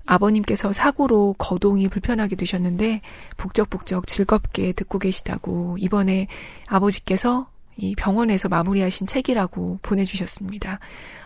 아버님께서 0.06 0.72
사고로 0.72 1.34
거동이 1.38 1.88
불편하게 1.88 2.36
되셨는데 2.36 3.00
북적북적 3.36 4.06
즐겁게 4.06 4.72
듣고 4.72 4.98
계시다고 4.98 5.76
이번에 5.78 6.26
아버지께서 6.68 7.48
이 7.76 7.94
병원에서 7.96 8.48
마무리하신 8.48 9.06
책이라고 9.06 9.80
보내주셨습니다. 9.82 10.78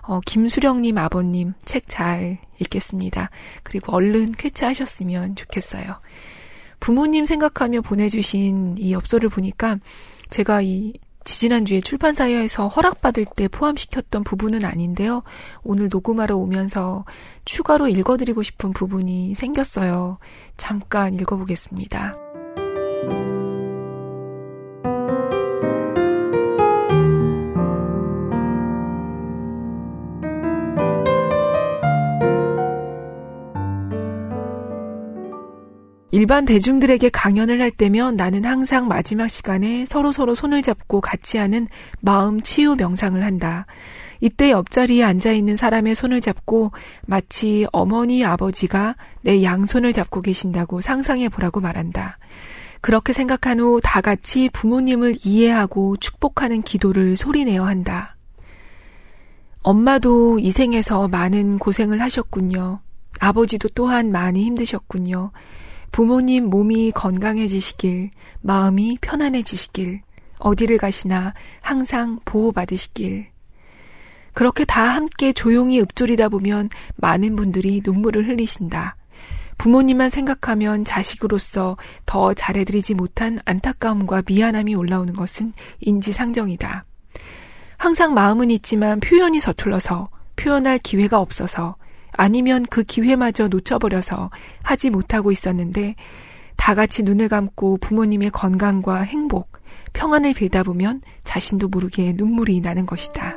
어, 0.02 0.20
김수령님 0.24 0.96
아버님 0.96 1.52
책 1.64 1.88
잘 1.88 2.38
읽겠습니다. 2.60 3.30
그리고 3.62 3.92
얼른 3.92 4.32
쾌차하셨으면 4.32 5.36
좋겠어요. 5.36 6.00
부모님 6.80 7.24
생각하며 7.24 7.82
보내주신 7.82 8.76
이 8.78 8.92
엽서를 8.92 9.28
보니까 9.28 9.78
제가 10.30 10.62
이 10.62 10.94
지지난주에 11.28 11.82
출판사에서 11.82 12.68
허락받을 12.68 13.26
때 13.36 13.48
포함시켰던 13.48 14.24
부분은 14.24 14.64
아닌데요. 14.64 15.22
오늘 15.62 15.90
녹음하러 15.92 16.34
오면서 16.38 17.04
추가로 17.44 17.88
읽어드리고 17.88 18.42
싶은 18.42 18.72
부분이 18.72 19.34
생겼어요. 19.34 20.18
잠깐 20.56 21.14
읽어보겠습니다. 21.14 22.27
일반 36.10 36.46
대중들에게 36.46 37.10
강연을 37.10 37.60
할 37.60 37.70
때면 37.70 38.16
나는 38.16 38.44
항상 38.44 38.88
마지막 38.88 39.28
시간에 39.28 39.84
서로 39.86 40.10
서로 40.10 40.34
손을 40.34 40.62
잡고 40.62 41.02
같이 41.02 41.36
하는 41.36 41.68
마음 42.00 42.40
치유 42.40 42.76
명상을 42.76 43.22
한다. 43.22 43.66
이때 44.20 44.50
옆자리에 44.50 45.04
앉아 45.04 45.32
있는 45.32 45.56
사람의 45.56 45.94
손을 45.94 46.20
잡고 46.20 46.72
마치 47.06 47.66
어머니 47.72 48.24
아버지가 48.24 48.96
내 49.20 49.42
양손을 49.42 49.92
잡고 49.92 50.22
계신다고 50.22 50.80
상상해 50.80 51.28
보라고 51.28 51.60
말한다. 51.60 52.18
그렇게 52.80 53.12
생각한 53.12 53.60
후 53.60 53.80
다 53.82 54.00
같이 54.00 54.48
부모님을 54.52 55.16
이해하고 55.24 55.96
축복하는 55.98 56.62
기도를 56.62 57.16
소리내어 57.16 57.64
한다. 57.64 58.16
엄마도 59.62 60.38
이 60.38 60.50
생에서 60.52 61.08
많은 61.08 61.58
고생을 61.58 62.00
하셨군요. 62.00 62.80
아버지도 63.20 63.68
또한 63.74 64.10
많이 64.10 64.44
힘드셨군요. 64.44 65.32
부모님 65.92 66.46
몸이 66.46 66.92
건강해지시길, 66.92 68.10
마음이 68.40 68.98
편안해지시길, 69.00 70.02
어디를 70.38 70.78
가시나 70.78 71.34
항상 71.60 72.20
보호받으시길. 72.24 73.26
그렇게 74.32 74.64
다 74.64 74.82
함께 74.82 75.32
조용히 75.32 75.80
읊조리다 75.80 76.28
보면 76.28 76.70
많은 76.96 77.34
분들이 77.34 77.82
눈물을 77.84 78.28
흘리신다. 78.28 78.96
부모님만 79.58 80.08
생각하면 80.10 80.84
자식으로서 80.84 81.76
더 82.06 82.32
잘해드리지 82.32 82.94
못한 82.94 83.40
안타까움과 83.44 84.22
미안함이 84.26 84.76
올라오는 84.76 85.12
것은 85.14 85.52
인지상정이다. 85.80 86.84
항상 87.76 88.14
마음은 88.14 88.52
있지만 88.52 89.00
표현이 89.00 89.40
서툴러서 89.40 90.08
표현할 90.36 90.78
기회가 90.78 91.18
없어서 91.18 91.74
아니면 92.12 92.66
그 92.68 92.82
기회마저 92.82 93.48
놓쳐버려서 93.48 94.30
하지 94.62 94.90
못하고 94.90 95.30
있었는데 95.30 95.94
다 96.56 96.74
같이 96.74 97.02
눈을 97.02 97.28
감고 97.28 97.78
부모님의 97.78 98.30
건강과 98.30 99.00
행복, 99.02 99.52
평안을 99.92 100.34
빌다 100.34 100.62
보면 100.62 101.00
자신도 101.24 101.68
모르게 101.68 102.12
눈물이 102.16 102.60
나는 102.60 102.84
것이다. 102.84 103.36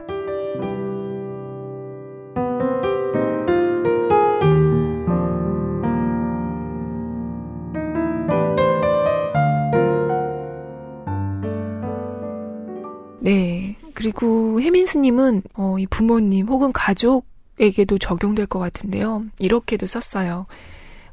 네. 13.21 13.77
그리고 13.93 14.59
혜민스님은, 14.59 15.43
어, 15.53 15.75
이 15.77 15.85
부모님 15.85 16.47
혹은 16.47 16.71
가족, 16.73 17.30
에게도 17.59 17.97
적용될 17.97 18.47
것 18.47 18.59
같은데요. 18.59 19.23
이렇게도 19.39 19.85
썼어요. 19.85 20.45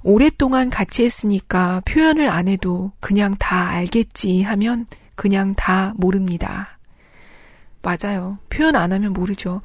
오랫동안 0.03 0.71
같이 0.71 1.05
했으니까 1.05 1.83
표현을 1.85 2.29
안 2.29 2.49
해도 2.49 2.93
그냥 3.01 3.37
다 3.39 3.69
알겠지 3.69 4.43
하면 4.43 4.87
그냥 5.15 5.55
다 5.55 5.93
모릅니다. 5.97 6.79
맞아요. 7.83 8.39
표현 8.49 8.77
안 8.77 8.93
하면 8.93 9.13
모르죠. 9.13 9.63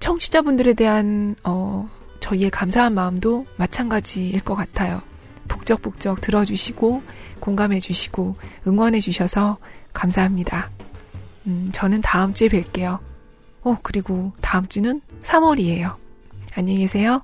청취자분들에 0.00 0.74
대한, 0.74 1.36
어, 1.44 1.88
저희의 2.20 2.50
감사한 2.50 2.94
마음도 2.94 3.46
마찬가지일 3.56 4.40
것 4.40 4.54
같아요. 4.54 5.02
북적북적 5.48 6.20
들어주시고, 6.20 7.02
공감해주시고, 7.40 8.36
응원해주셔서 8.66 9.58
감사합니다. 9.92 10.70
음, 11.46 11.66
저는 11.72 12.00
다음 12.00 12.32
주에 12.32 12.48
뵐게요. 12.48 12.98
어, 13.62 13.76
그리고 13.82 14.32
다음 14.40 14.66
주는 14.66 15.00
3월이에요. 15.22 15.94
안녕히 16.54 16.80
계세요. 16.80 17.22